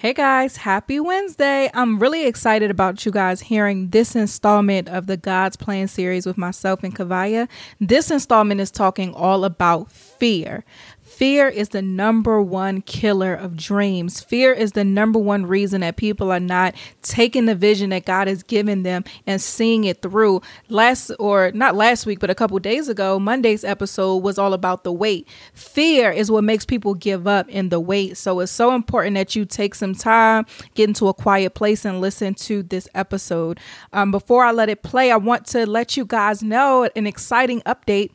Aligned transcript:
Hey 0.00 0.14
guys, 0.14 0.56
happy 0.56 0.98
Wednesday. 0.98 1.70
I'm 1.74 1.98
really 1.98 2.24
excited 2.24 2.70
about 2.70 3.04
you 3.04 3.12
guys 3.12 3.42
hearing 3.42 3.90
this 3.90 4.16
installment 4.16 4.88
of 4.88 5.06
the 5.06 5.18
God's 5.18 5.58
Plan 5.58 5.88
series 5.88 6.24
with 6.24 6.38
myself 6.38 6.82
and 6.82 6.96
Kavaya. 6.96 7.50
This 7.78 8.10
installment 8.10 8.62
is 8.62 8.70
talking 8.70 9.12
all 9.12 9.44
about 9.44 9.92
fear. 9.92 10.64
Fear 11.10 11.48
is 11.48 11.70
the 11.70 11.82
number 11.82 12.40
one 12.40 12.82
killer 12.82 13.34
of 13.34 13.56
dreams. 13.56 14.20
Fear 14.20 14.52
is 14.52 14.72
the 14.72 14.84
number 14.84 15.18
one 15.18 15.44
reason 15.44 15.80
that 15.80 15.96
people 15.96 16.30
are 16.30 16.40
not 16.40 16.74
taking 17.02 17.46
the 17.46 17.56
vision 17.56 17.90
that 17.90 18.04
God 18.04 18.28
has 18.28 18.44
given 18.44 18.84
them 18.84 19.02
and 19.26 19.42
seeing 19.42 19.84
it 19.84 20.02
through. 20.02 20.40
Last, 20.68 21.10
or 21.18 21.50
not 21.52 21.74
last 21.74 22.06
week, 22.06 22.20
but 22.20 22.30
a 22.30 22.34
couple 22.34 22.58
days 22.60 22.88
ago, 22.88 23.18
Monday's 23.18 23.64
episode 23.64 24.18
was 24.18 24.38
all 24.38 24.54
about 24.54 24.84
the 24.84 24.92
wait. 24.92 25.26
Fear 25.52 26.12
is 26.12 26.30
what 26.30 26.44
makes 26.44 26.64
people 26.64 26.94
give 26.94 27.26
up 27.26 27.48
in 27.48 27.70
the 27.70 27.80
wait. 27.80 28.16
So 28.16 28.38
it's 28.38 28.52
so 28.52 28.72
important 28.72 29.16
that 29.16 29.34
you 29.34 29.44
take 29.44 29.74
some 29.74 29.96
time, 29.96 30.46
get 30.74 30.88
into 30.88 31.08
a 31.08 31.12
quiet 31.12 31.54
place, 31.54 31.84
and 31.84 32.00
listen 32.00 32.34
to 32.34 32.62
this 32.62 32.88
episode. 32.94 33.58
Um, 33.92 34.12
before 34.12 34.44
I 34.44 34.52
let 34.52 34.68
it 34.68 34.84
play, 34.84 35.10
I 35.10 35.16
want 35.16 35.44
to 35.48 35.66
let 35.66 35.96
you 35.96 36.04
guys 36.04 36.40
know 36.40 36.88
an 36.94 37.08
exciting 37.08 37.62
update 37.62 38.12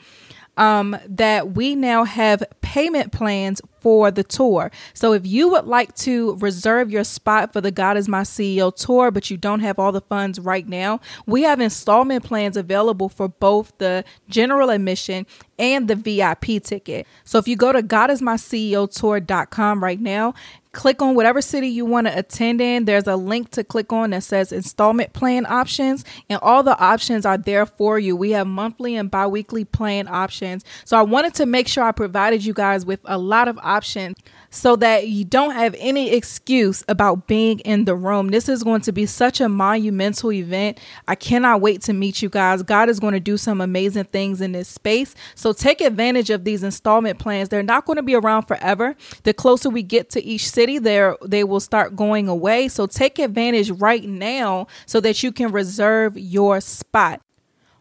um, 0.57 0.97
that 1.07 1.51
we 1.51 1.75
now 1.75 2.03
have 2.03 2.43
payment 2.61 3.11
plans 3.11 3.61
for 3.79 4.09
the 4.09 4.23
tour. 4.23 4.71
So 4.95 5.13
if 5.13 5.27
you 5.27 5.47
would 5.49 5.65
like 5.65 5.93
to 5.97 6.35
reserve 6.37 6.89
your 6.89 7.03
spot 7.03 7.53
for 7.53 7.61
the 7.61 7.69
God 7.69 7.97
is 7.97 8.07
My 8.07 8.21
CEO 8.21 8.75
tour, 8.75 9.11
but 9.11 9.29
you 9.29 9.37
don't 9.37 9.59
have 9.59 9.77
all 9.77 9.91
the 9.91 10.01
funds 10.01 10.39
right 10.39 10.67
now, 10.67 10.99
we 11.27 11.43
have 11.43 11.59
installment 11.59 12.23
plans 12.23 12.57
available 12.57 13.09
for 13.09 13.27
both 13.27 13.77
the 13.77 14.03
general 14.27 14.71
admission 14.71 15.27
and 15.59 15.87
the 15.87 15.95
VIP 15.95 16.63
ticket. 16.63 17.05
So 17.23 17.37
if 17.37 17.47
you 17.47 17.55
go 17.55 17.71
to 17.71 17.83
godismyceotour.com 17.83 19.83
right 19.83 20.01
now, 20.01 20.33
click 20.75 21.01
on 21.01 21.15
whatever 21.15 21.41
city 21.41 21.67
you 21.67 21.85
want 21.85 22.05
to 22.05 22.15
attend 22.15 22.61
in. 22.61 22.85
There's 22.85 23.07
a 23.07 23.15
link 23.15 23.49
to 23.51 23.63
click 23.63 23.91
on 23.91 24.11
that 24.11 24.23
says 24.23 24.51
installment 24.51 25.13
plan 25.13 25.45
options, 25.47 26.03
and 26.29 26.37
all 26.41 26.61
the 26.61 26.77
options 26.77 27.25
are 27.25 27.37
there 27.37 27.65
for 27.65 27.97
you. 27.97 28.15
We 28.15 28.31
have 28.31 28.45
monthly 28.45 28.95
and 28.95 29.09
bi 29.09 29.25
weekly 29.25 29.65
plan 29.65 30.07
options. 30.07 30.63
So 30.83 30.97
I 30.97 31.01
wanted 31.01 31.33
to 31.35 31.45
make 31.45 31.67
sure 31.67 31.83
I 31.83 31.93
provided 31.93 32.45
you 32.45 32.53
guys 32.53 32.85
with 32.85 32.99
a 33.05 33.17
lot 33.17 33.47
of 33.47 33.57
options 33.63 34.17
so 34.55 34.77
that 34.77 35.09
you 35.09 35.25
don't 35.25 35.53
have 35.53 35.75
any 35.79 36.13
excuse 36.13 36.83
about 36.87 37.27
being 37.27 37.59
in 37.59 37.83
the 37.83 37.95
room. 37.95 38.29
This 38.29 38.47
is 38.47 38.63
going 38.63 38.81
to 38.81 38.93
be 38.93 39.05
such 39.05 39.41
a 39.41 39.49
monumental 39.49 40.31
event. 40.31 40.79
I 41.09 41.15
cannot 41.15 41.59
wait 41.59 41.81
to 41.83 41.93
meet 41.93 42.21
you 42.21 42.29
guys. 42.29 42.63
God 42.63 42.89
is 42.89 42.99
going 42.99 43.13
to 43.13 43.19
do 43.19 43.35
some 43.35 43.59
amazing 43.59 44.05
things 44.05 44.39
in 44.39 44.53
this 44.53 44.69
space. 44.69 45.13
So 45.35 45.51
take 45.51 45.81
advantage 45.81 46.29
of 46.29 46.45
these 46.45 46.63
installment 46.63 47.19
plans. 47.19 47.49
They're 47.49 47.63
not 47.63 47.85
going 47.85 47.97
to 47.97 48.03
be 48.03 48.15
around 48.15 48.43
forever. 48.43 48.95
The 49.23 49.33
closer 49.33 49.69
we 49.69 49.83
get 49.83 50.09
to 50.11 50.23
each 50.23 50.49
city, 50.49 50.64
there 50.79 51.17
they 51.23 51.43
will 51.43 51.59
start 51.59 51.95
going 51.95 52.27
away. 52.27 52.67
So 52.67 52.87
take 52.87 53.19
advantage 53.19 53.71
right 53.71 54.03
now 54.03 54.67
so 54.85 54.99
that 55.01 55.23
you 55.23 55.31
can 55.31 55.51
reserve 55.51 56.17
your 56.17 56.61
spot. 56.61 57.21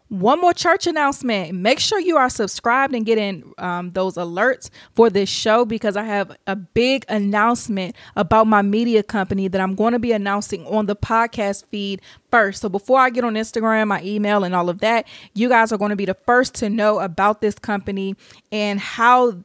One 0.09 0.39
more 0.39 0.53
church 0.53 0.85
announcement. 0.85 1.55
Make 1.55 1.79
sure 1.79 1.99
you 1.99 2.15
are 2.15 2.29
subscribed 2.29 2.93
and 2.93 3.07
getting 3.07 3.53
um, 3.57 3.89
those 3.89 4.15
alerts 4.15 4.69
for 4.93 5.09
this 5.09 5.29
show 5.29 5.65
because 5.65 5.97
I 5.97 6.03
have 6.03 6.37
a 6.45 6.55
big 6.55 7.05
announcement 7.09 7.95
about 8.15 8.45
my 8.45 8.61
media 8.61 9.01
company 9.01 9.47
that 9.47 9.59
I'm 9.59 9.73
going 9.73 9.93
to 9.93 9.99
be 9.99 10.11
announcing 10.11 10.63
on 10.67 10.85
the 10.85 10.95
podcast 10.95 11.65
feed 11.71 12.01
first. 12.29 12.61
So 12.61 12.69
before 12.69 12.99
I 12.99 13.09
get 13.09 13.23
on 13.23 13.33
Instagram, 13.33 13.87
my 13.87 14.01
email, 14.03 14.43
and 14.43 14.53
all 14.53 14.69
of 14.69 14.79
that, 14.81 15.07
you 15.33 15.49
guys 15.49 15.71
are 15.71 15.77
going 15.77 15.89
to 15.89 15.95
be 15.95 16.05
the 16.05 16.17
first 16.27 16.53
to 16.55 16.69
know 16.69 16.99
about 16.99 17.41
this 17.41 17.55
company 17.55 18.15
and 18.51 18.79
how 18.79 19.43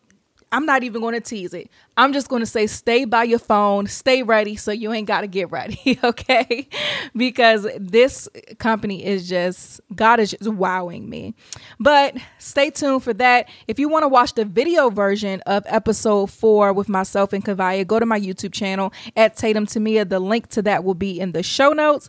I'm 0.52 0.66
not 0.66 0.82
even 0.82 1.00
going 1.00 1.14
to 1.14 1.20
tease 1.20 1.54
it. 1.54 1.70
I'm 1.96 2.12
just 2.12 2.28
going 2.28 2.40
to 2.40 2.46
say 2.46 2.66
stay 2.66 3.04
by 3.04 3.22
your 3.22 3.38
phone, 3.38 3.86
stay 3.86 4.22
ready 4.22 4.56
so 4.56 4.72
you 4.72 4.92
ain't 4.92 5.06
got 5.06 5.20
to 5.20 5.28
get 5.28 5.50
ready, 5.50 5.98
okay? 6.04 6.68
because 7.16 7.68
this 7.78 8.28
company 8.58 9.04
is 9.04 9.28
just, 9.28 9.80
God 9.94 10.18
is 10.18 10.32
just 10.32 10.48
wowing 10.48 11.08
me. 11.08 11.34
But 11.78 12.16
stay 12.38 12.70
tuned 12.70 13.04
for 13.04 13.14
that. 13.14 13.48
If 13.68 13.78
you 13.78 13.88
want 13.88 14.02
to 14.02 14.08
watch 14.08 14.34
the 14.34 14.44
video 14.44 14.90
version 14.90 15.40
of 15.42 15.62
episode 15.66 16.30
four 16.30 16.72
with 16.72 16.88
myself 16.88 17.32
and 17.32 17.44
Kavaya, 17.44 17.86
go 17.86 18.00
to 18.00 18.06
my 18.06 18.18
YouTube 18.18 18.52
channel 18.52 18.92
at 19.16 19.36
Tatum 19.36 19.66
Temia. 19.66 20.08
The 20.08 20.20
link 20.20 20.48
to 20.48 20.62
that 20.62 20.82
will 20.82 20.94
be 20.94 21.20
in 21.20 21.32
the 21.32 21.42
show 21.42 21.72
notes. 21.72 22.08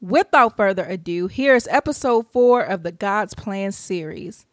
Without 0.00 0.56
further 0.56 0.84
ado, 0.84 1.28
here's 1.28 1.66
episode 1.68 2.26
four 2.26 2.62
of 2.62 2.82
the 2.82 2.92
God's 2.92 3.34
Plan 3.34 3.72
series. 3.72 4.44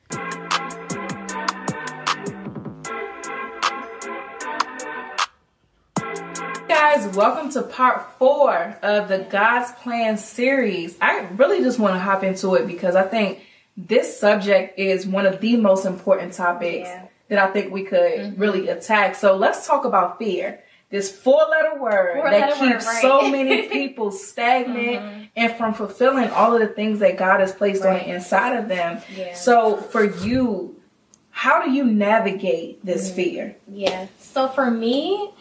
Guys, 6.94 7.16
welcome 7.16 7.50
to 7.50 7.62
part 7.62 8.06
four 8.18 8.78
of 8.81 9.07
the 9.07 9.19
God's 9.19 9.72
Plan 9.81 10.18
series. 10.18 10.97
I 11.00 11.22
really 11.38 11.62
just 11.62 11.79
want 11.79 11.96
to 11.96 12.00
hop 12.00 12.22
into 12.22 12.56
it 12.56 12.68
because 12.68 12.96
I 12.96 13.03
think 13.03 13.40
this 13.78 14.19
subject 14.19 14.78
is 14.78 15.07
one 15.07 15.25
of 15.25 15.40
the 15.40 15.56
most 15.56 15.85
important 15.85 16.34
topics 16.34 16.90
yeah. 16.90 17.07
that 17.30 17.40
I 17.40 17.50
think 17.51 17.72
we 17.72 17.84
could 17.84 18.19
mm-hmm. 18.19 18.41
really 18.41 18.68
attack. 18.68 19.16
So 19.16 19.38
let's 19.38 19.66
talk 19.66 19.85
about 19.85 20.19
fear. 20.19 20.63
This 20.90 21.09
four 21.09 21.41
letter 21.50 21.80
word 21.80 22.16
four 22.16 22.30
that 22.30 22.50
letter 22.50 22.74
keeps 22.74 22.85
word, 22.85 22.91
right. 22.91 23.01
so 23.01 23.30
many 23.30 23.68
people 23.69 24.12
stagnant 24.12 25.01
mm-hmm. 25.01 25.24
and 25.38 25.53
from 25.53 25.74
fulfilling 25.74 26.30
all 26.31 26.53
of 26.53 26.59
the 26.59 26.68
things 26.68 27.00
that 27.00 27.16
God 27.16 27.40
has 27.40 27.53
placed 27.53 27.85
right. 27.85 28.01
on 28.01 28.06
the 28.06 28.13
inside 28.16 28.57
of 28.57 28.68
them. 28.68 29.01
Yeah. 29.16 29.34
So 29.34 29.78
for 29.78 30.03
you, 30.03 30.81
how 31.30 31.63
do 31.63 31.72
you 31.72 31.85
navigate 31.85 32.85
this 32.85 33.07
mm-hmm. 33.07 33.16
fear? 33.16 33.56
Yeah. 33.69 34.07
So 34.18 34.50
for 34.50 34.69
me, 34.69 35.31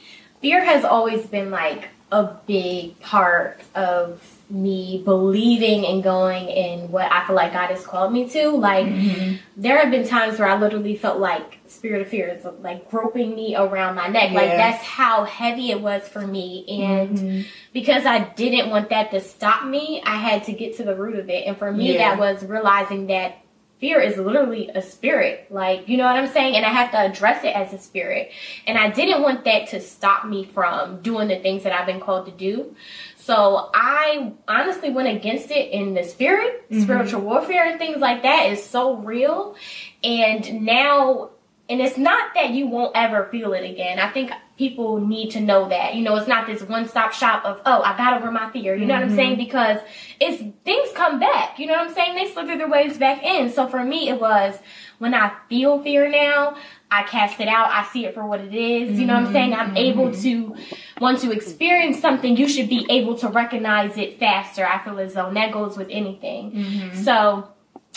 fear 0.40 0.64
has 0.64 0.84
always 0.84 1.26
been 1.26 1.50
like 1.50 1.88
a 2.12 2.34
big 2.46 2.98
part 3.00 3.60
of 3.74 4.20
me 4.50 5.00
believing 5.04 5.86
and 5.86 6.02
going 6.02 6.48
in 6.48 6.90
what 6.90 7.10
I 7.10 7.24
feel 7.24 7.36
like 7.36 7.52
God 7.52 7.70
has 7.70 7.86
called 7.86 8.12
me 8.12 8.28
to. 8.30 8.48
Like 8.50 8.86
mm-hmm. 8.86 9.36
there 9.56 9.78
have 9.78 9.92
been 9.92 10.06
times 10.06 10.38
where 10.38 10.48
I 10.48 10.58
literally 10.58 10.96
felt 10.96 11.20
like 11.20 11.60
spirit 11.66 12.02
of 12.02 12.08
fear 12.08 12.28
is 12.28 12.44
like 12.60 12.90
groping 12.90 13.34
me 13.36 13.54
around 13.54 13.94
my 13.94 14.08
neck. 14.08 14.32
Yeah. 14.32 14.40
Like 14.40 14.50
that's 14.50 14.84
how 14.84 15.24
heavy 15.24 15.70
it 15.70 15.80
was 15.80 16.06
for 16.08 16.26
me. 16.26 16.64
And 16.82 17.16
mm-hmm. 17.16 17.48
because 17.72 18.06
I 18.06 18.18
didn't 18.34 18.70
want 18.70 18.90
that 18.90 19.12
to 19.12 19.20
stop 19.20 19.64
me, 19.64 20.02
I 20.04 20.16
had 20.16 20.44
to 20.44 20.52
get 20.52 20.76
to 20.78 20.84
the 20.84 20.96
root 20.96 21.16
of 21.16 21.30
it. 21.30 21.46
And 21.46 21.56
for 21.56 21.72
me 21.72 21.94
yeah. 21.94 22.16
that 22.16 22.18
was 22.18 22.44
realizing 22.44 23.06
that 23.06 23.39
fear 23.80 24.00
is 24.00 24.18
literally 24.18 24.68
a 24.68 24.82
spirit. 24.82 25.46
Like, 25.50 25.88
you 25.88 25.96
know 25.96 26.04
what 26.04 26.16
I'm 26.16 26.28
saying? 26.28 26.54
And 26.54 26.66
I 26.66 26.68
have 26.68 26.90
to 26.92 26.98
address 26.98 27.42
it 27.44 27.56
as 27.56 27.72
a 27.72 27.78
spirit. 27.78 28.30
And 28.66 28.76
I 28.76 28.90
didn't 28.90 29.22
want 29.22 29.44
that 29.46 29.68
to 29.68 29.80
stop 29.80 30.26
me 30.26 30.44
from 30.44 31.00
doing 31.00 31.28
the 31.28 31.38
things 31.38 31.62
that 31.64 31.72
I've 31.72 31.86
been 31.86 32.00
called 32.00 32.26
to 32.26 32.32
do. 32.32 32.76
So 33.16 33.70
I 33.74 34.32
honestly 34.46 34.90
went 34.90 35.08
against 35.08 35.50
it 35.50 35.70
in 35.70 35.94
the 35.94 36.04
spirit, 36.04 36.70
mm-hmm. 36.70 36.82
spiritual 36.82 37.22
warfare 37.22 37.70
and 37.70 37.78
things 37.78 37.98
like 37.98 38.22
that 38.22 38.50
is 38.50 38.62
so 38.62 38.96
real. 38.96 39.56
And 40.04 40.64
now 40.64 41.30
and 41.70 41.80
it's 41.80 41.96
not 41.96 42.34
that 42.34 42.50
you 42.50 42.66
won't 42.66 42.96
ever 42.96 43.28
feel 43.30 43.52
it 43.52 43.64
again. 43.64 44.00
I 44.00 44.10
think 44.10 44.32
people 44.58 45.00
need 45.00 45.30
to 45.30 45.40
know 45.40 45.68
that. 45.68 45.94
You 45.94 46.02
know, 46.02 46.16
it's 46.16 46.26
not 46.26 46.48
this 46.48 46.62
one 46.62 46.88
stop 46.88 47.12
shop 47.12 47.44
of, 47.44 47.62
oh, 47.64 47.80
I 47.80 47.96
got 47.96 48.20
over 48.20 48.32
my 48.32 48.50
fear. 48.50 48.74
You 48.74 48.86
know 48.86 48.94
mm-hmm. 48.94 49.00
what 49.00 49.02
I'm 49.02 49.08
mm-hmm. 49.08 49.16
saying? 49.16 49.36
Because 49.36 49.80
it's 50.18 50.42
things 50.64 50.90
come 50.94 51.20
back. 51.20 51.60
You 51.60 51.66
know 51.66 51.74
what 51.74 51.88
I'm 51.88 51.94
saying? 51.94 52.16
They 52.16 52.30
slither 52.30 52.58
their 52.58 52.68
ways 52.68 52.98
back 52.98 53.22
in. 53.22 53.50
So 53.50 53.68
for 53.68 53.84
me, 53.84 54.08
it 54.08 54.20
was 54.20 54.58
when 54.98 55.14
I 55.14 55.32
feel 55.48 55.80
fear 55.80 56.10
now, 56.10 56.56
I 56.90 57.04
cast 57.04 57.38
it 57.40 57.46
out. 57.46 57.70
I 57.70 57.86
see 57.92 58.04
it 58.04 58.14
for 58.14 58.26
what 58.26 58.40
it 58.40 58.52
is. 58.52 58.98
You 58.98 59.06
know 59.06 59.14
what 59.14 59.26
I'm 59.26 59.32
saying? 59.32 59.54
I'm 59.54 59.76
able 59.76 60.08
mm-hmm. 60.08 60.54
to, 60.54 60.56
once 61.00 61.22
you 61.22 61.30
experience 61.30 62.00
something, 62.00 62.36
you 62.36 62.48
should 62.48 62.68
be 62.68 62.84
able 62.90 63.16
to 63.18 63.28
recognize 63.28 63.96
it 63.96 64.18
faster. 64.18 64.66
I 64.66 64.82
feel 64.82 64.98
as 64.98 65.14
though 65.14 65.28
and 65.28 65.36
that 65.36 65.52
goes 65.52 65.76
with 65.76 65.88
anything. 65.88 66.50
Mm-hmm. 66.50 67.02
So, 67.04 67.48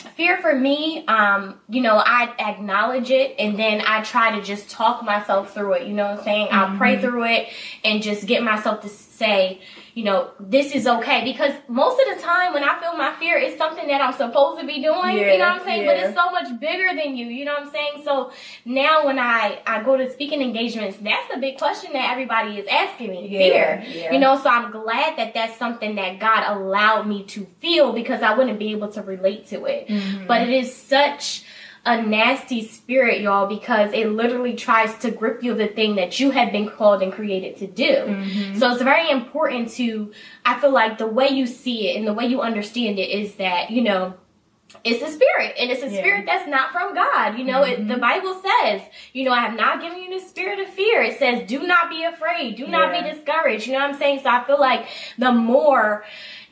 fear 0.09 0.37
for 0.37 0.53
me, 0.53 1.05
um, 1.07 1.59
you 1.69 1.81
know, 1.81 1.95
I 1.95 2.33
acknowledge 2.39 3.11
it 3.11 3.35
and 3.39 3.57
then 3.57 3.81
I 3.85 4.01
try 4.03 4.37
to 4.37 4.41
just 4.41 4.69
talk 4.69 5.03
myself 5.03 5.53
through 5.53 5.73
it. 5.73 5.87
You 5.87 5.93
know 5.93 6.09
what 6.09 6.19
I'm 6.19 6.23
saying? 6.23 6.47
Mm-hmm. 6.47 6.55
I'll 6.55 6.77
pray 6.77 6.93
mm-hmm. 6.93 7.01
through 7.01 7.25
it 7.25 7.47
and 7.83 8.01
just 8.01 8.25
get 8.27 8.43
myself 8.43 8.81
to 8.81 8.89
say, 8.89 9.61
you 9.93 10.03
know, 10.03 10.31
this 10.39 10.73
is 10.73 10.87
okay. 10.87 11.23
Because 11.23 11.53
most 11.67 12.01
of 12.01 12.15
the 12.15 12.23
time 12.23 12.53
when 12.53 12.63
I 12.63 12.79
feel 12.79 12.95
my 12.95 13.15
fear, 13.19 13.37
it's 13.37 13.57
something 13.57 13.87
that 13.87 14.01
I'm 14.01 14.13
supposed 14.13 14.59
to 14.59 14.65
be 14.65 14.81
doing. 14.81 15.17
Yeah, 15.17 15.33
you 15.33 15.37
know 15.37 15.49
what 15.49 15.61
I'm 15.61 15.63
saying? 15.63 15.83
Yeah. 15.83 15.93
But 15.93 16.03
it's 16.03 16.15
so 16.15 16.31
much 16.31 16.59
bigger 16.59 16.95
than 16.95 17.15
you. 17.15 17.27
You 17.27 17.45
know 17.45 17.53
what 17.53 17.67
I'm 17.67 17.71
saying? 17.71 18.01
So 18.03 18.31
now 18.65 19.05
when 19.05 19.19
I, 19.19 19.61
I 19.67 19.83
go 19.83 19.95
to 19.95 20.11
speaking 20.11 20.41
engagements, 20.41 20.97
that's 20.97 21.31
the 21.31 21.39
big 21.39 21.57
question 21.57 21.93
that 21.93 22.11
everybody 22.11 22.57
is 22.57 22.67
asking 22.67 23.11
me. 23.11 23.27
Yeah, 23.27 23.83
fear. 23.83 24.11
You 24.11 24.19
know, 24.19 24.37
so 24.37 24.49
I'm 24.49 24.71
glad 24.71 25.17
that 25.17 25.35
that's 25.35 25.57
something 25.57 25.95
that 25.95 26.19
God 26.19 26.57
allowed 26.57 27.07
me 27.07 27.23
to 27.25 27.45
feel 27.59 27.93
because 27.93 28.23
I 28.23 28.35
wouldn't 28.35 28.57
be 28.57 28.71
able 28.71 28.91
to 28.93 29.03
relate 29.03 29.47
to 29.47 29.65
it. 29.65 29.87
Mm-hmm. 29.87 30.25
But 30.25 30.41
it 30.41 30.49
is 30.49 30.75
such 30.75 31.42
a 31.85 32.01
nasty 32.01 32.65
spirit, 32.65 33.19
y'all, 33.21 33.45
because 33.47 33.91
it 33.93 34.07
literally 34.09 34.53
tries 34.55 34.97
to 34.99 35.11
grip 35.11 35.43
you 35.43 35.51
of 35.51 35.57
the 35.57 35.67
thing 35.67 35.95
that 35.95 36.17
you 36.19 36.31
have 36.31 36.51
been 36.51 36.69
called 36.69 37.01
and 37.03 37.11
created 37.11 37.57
to 37.57 37.67
do. 37.67 37.83
Mm-hmm. 37.83 38.57
So 38.57 38.71
it's 38.71 38.81
very 38.81 39.09
important 39.09 39.69
to, 39.71 40.13
I 40.45 40.59
feel 40.61 40.71
like 40.71 40.97
the 40.97 41.07
way 41.07 41.27
you 41.27 41.45
see 41.45 41.89
it 41.89 41.97
and 41.97 42.07
the 42.07 42.13
way 42.13 42.25
you 42.25 42.41
understand 42.41 42.99
it 42.99 43.09
is 43.09 43.35
that, 43.35 43.69
you 43.69 43.81
know, 43.81 44.13
it's 44.83 45.03
a 45.03 45.11
spirit 45.13 45.53
and 45.59 45.69
it's 45.69 45.83
a 45.83 45.89
Yeah. 45.89 45.99
spirit 45.99 46.25
that's 46.25 46.47
not 46.49 46.71
from 46.71 46.95
god 46.95 47.37
you 47.37 47.43
know 47.45 47.61
it, 47.61 47.87
the 47.87 47.97
bible 47.97 48.41
says 48.41 48.81
you 49.13 49.23
know 49.23 49.31
i 49.31 49.39
have 49.39 49.55
not 49.55 49.79
given 49.79 50.01
you 50.01 50.19
the 50.19 50.25
spirit 50.25 50.57
of 50.59 50.67
fear 50.67 51.03
it 51.03 51.19
says 51.19 51.47
do 51.47 51.61
not 51.67 51.91
be 51.91 52.03
afraid 52.03 52.55
do 52.55 52.65
not 52.65 52.91
Yeah. 52.91 53.03
be 53.03 53.11
discouraged 53.11 53.67
you 53.67 53.73
know 53.73 53.79
what 53.79 53.91
i'm 53.91 53.97
saying 53.99 54.21
so 54.23 54.29
i 54.31 54.43
feel 54.45 54.59
like 54.59 54.87
the 55.19 55.31
more 55.31 56.03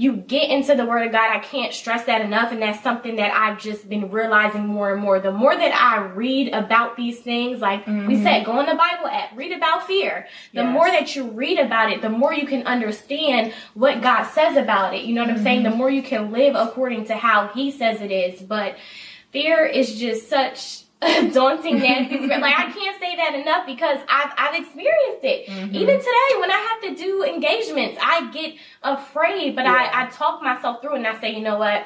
you 0.01 0.15
get 0.15 0.49
into 0.49 0.73
the 0.73 0.85
word 0.85 1.05
of 1.05 1.11
god 1.11 1.29
i 1.35 1.39
can't 1.39 1.73
stress 1.73 2.05
that 2.05 2.21
enough 2.21 2.51
and 2.51 2.61
that's 2.61 2.81
something 2.81 3.17
that 3.17 3.31
i've 3.33 3.59
just 3.59 3.87
been 3.87 4.09
realizing 4.09 4.65
more 4.65 4.93
and 4.93 5.01
more. 5.01 5.19
The 5.19 5.31
more 5.31 5.55
that 5.55 5.73
i 5.73 6.03
read 6.05 6.53
about 6.53 6.97
these 6.97 7.19
things 7.19 7.59
like 7.59 7.85
we 7.85 7.93
mm-hmm. 7.93 8.23
said 8.23 8.45
go 8.45 8.53
on 8.53 8.65
the 8.65 8.75
bible 8.75 9.07
app 9.07 9.35
read 9.35 9.51
about 9.51 9.85
fear. 9.87 10.27
The 10.53 10.61
Yes. 10.61 10.73
more 10.73 10.87
that 10.87 11.15
you 11.15 11.29
read 11.29 11.59
about 11.59 11.91
it 11.91 12.01
the 12.01 12.09
more 12.09 12.33
you 12.33 12.47
can 12.47 12.65
understand 12.65 13.53
what 13.73 14.01
god 14.01 14.23
says 14.23 14.57
about 14.57 14.95
it 14.95 15.05
you 15.05 15.13
know 15.13 15.21
what 15.21 15.29
i'm 15.29 15.43
saying? 15.43 15.61
Mm-hmm. 15.61 15.71
The 15.71 15.77
more 15.77 15.89
you 15.89 16.01
can 16.01 16.31
live 16.31 16.55
according 16.55 17.05
to 17.05 17.15
how 17.15 17.47
he 17.49 17.71
says 17.71 18.01
it 18.01 18.11
is. 18.11 18.41
But 18.41 18.77
fear 19.31 19.65
is 19.65 19.99
just 19.99 20.29
such 20.29 20.83
daunting 21.33 21.79
nasty 21.79 22.19
like 22.27 22.55
i 22.57 22.71
can't 22.71 22.99
say 22.99 23.15
that 23.15 23.33
enough 23.33 23.65
because 23.65 23.97
i've, 24.07 24.31
I've 24.37 24.55
experienced 24.61 25.23
it. 25.23 25.47
Mm-hmm. 25.47 25.73
Even 25.75 25.97
today 25.97 26.39
when 26.39 26.51
i 26.51 26.57
have 26.57 26.95
to 26.95 27.03
do 27.03 27.23
engagements 27.23 27.97
i 28.03 28.29
get 28.31 28.53
afraid 28.83 29.55
but 29.55 29.65
Yeah. 29.65 29.73
I, 29.73 30.03
I 30.03 30.09
talk 30.09 30.43
myself 30.43 30.79
through 30.81 30.95
and 30.95 31.07
i 31.07 31.19
say 31.19 31.33
you 31.33 31.41
know 31.41 31.57
what 31.57 31.85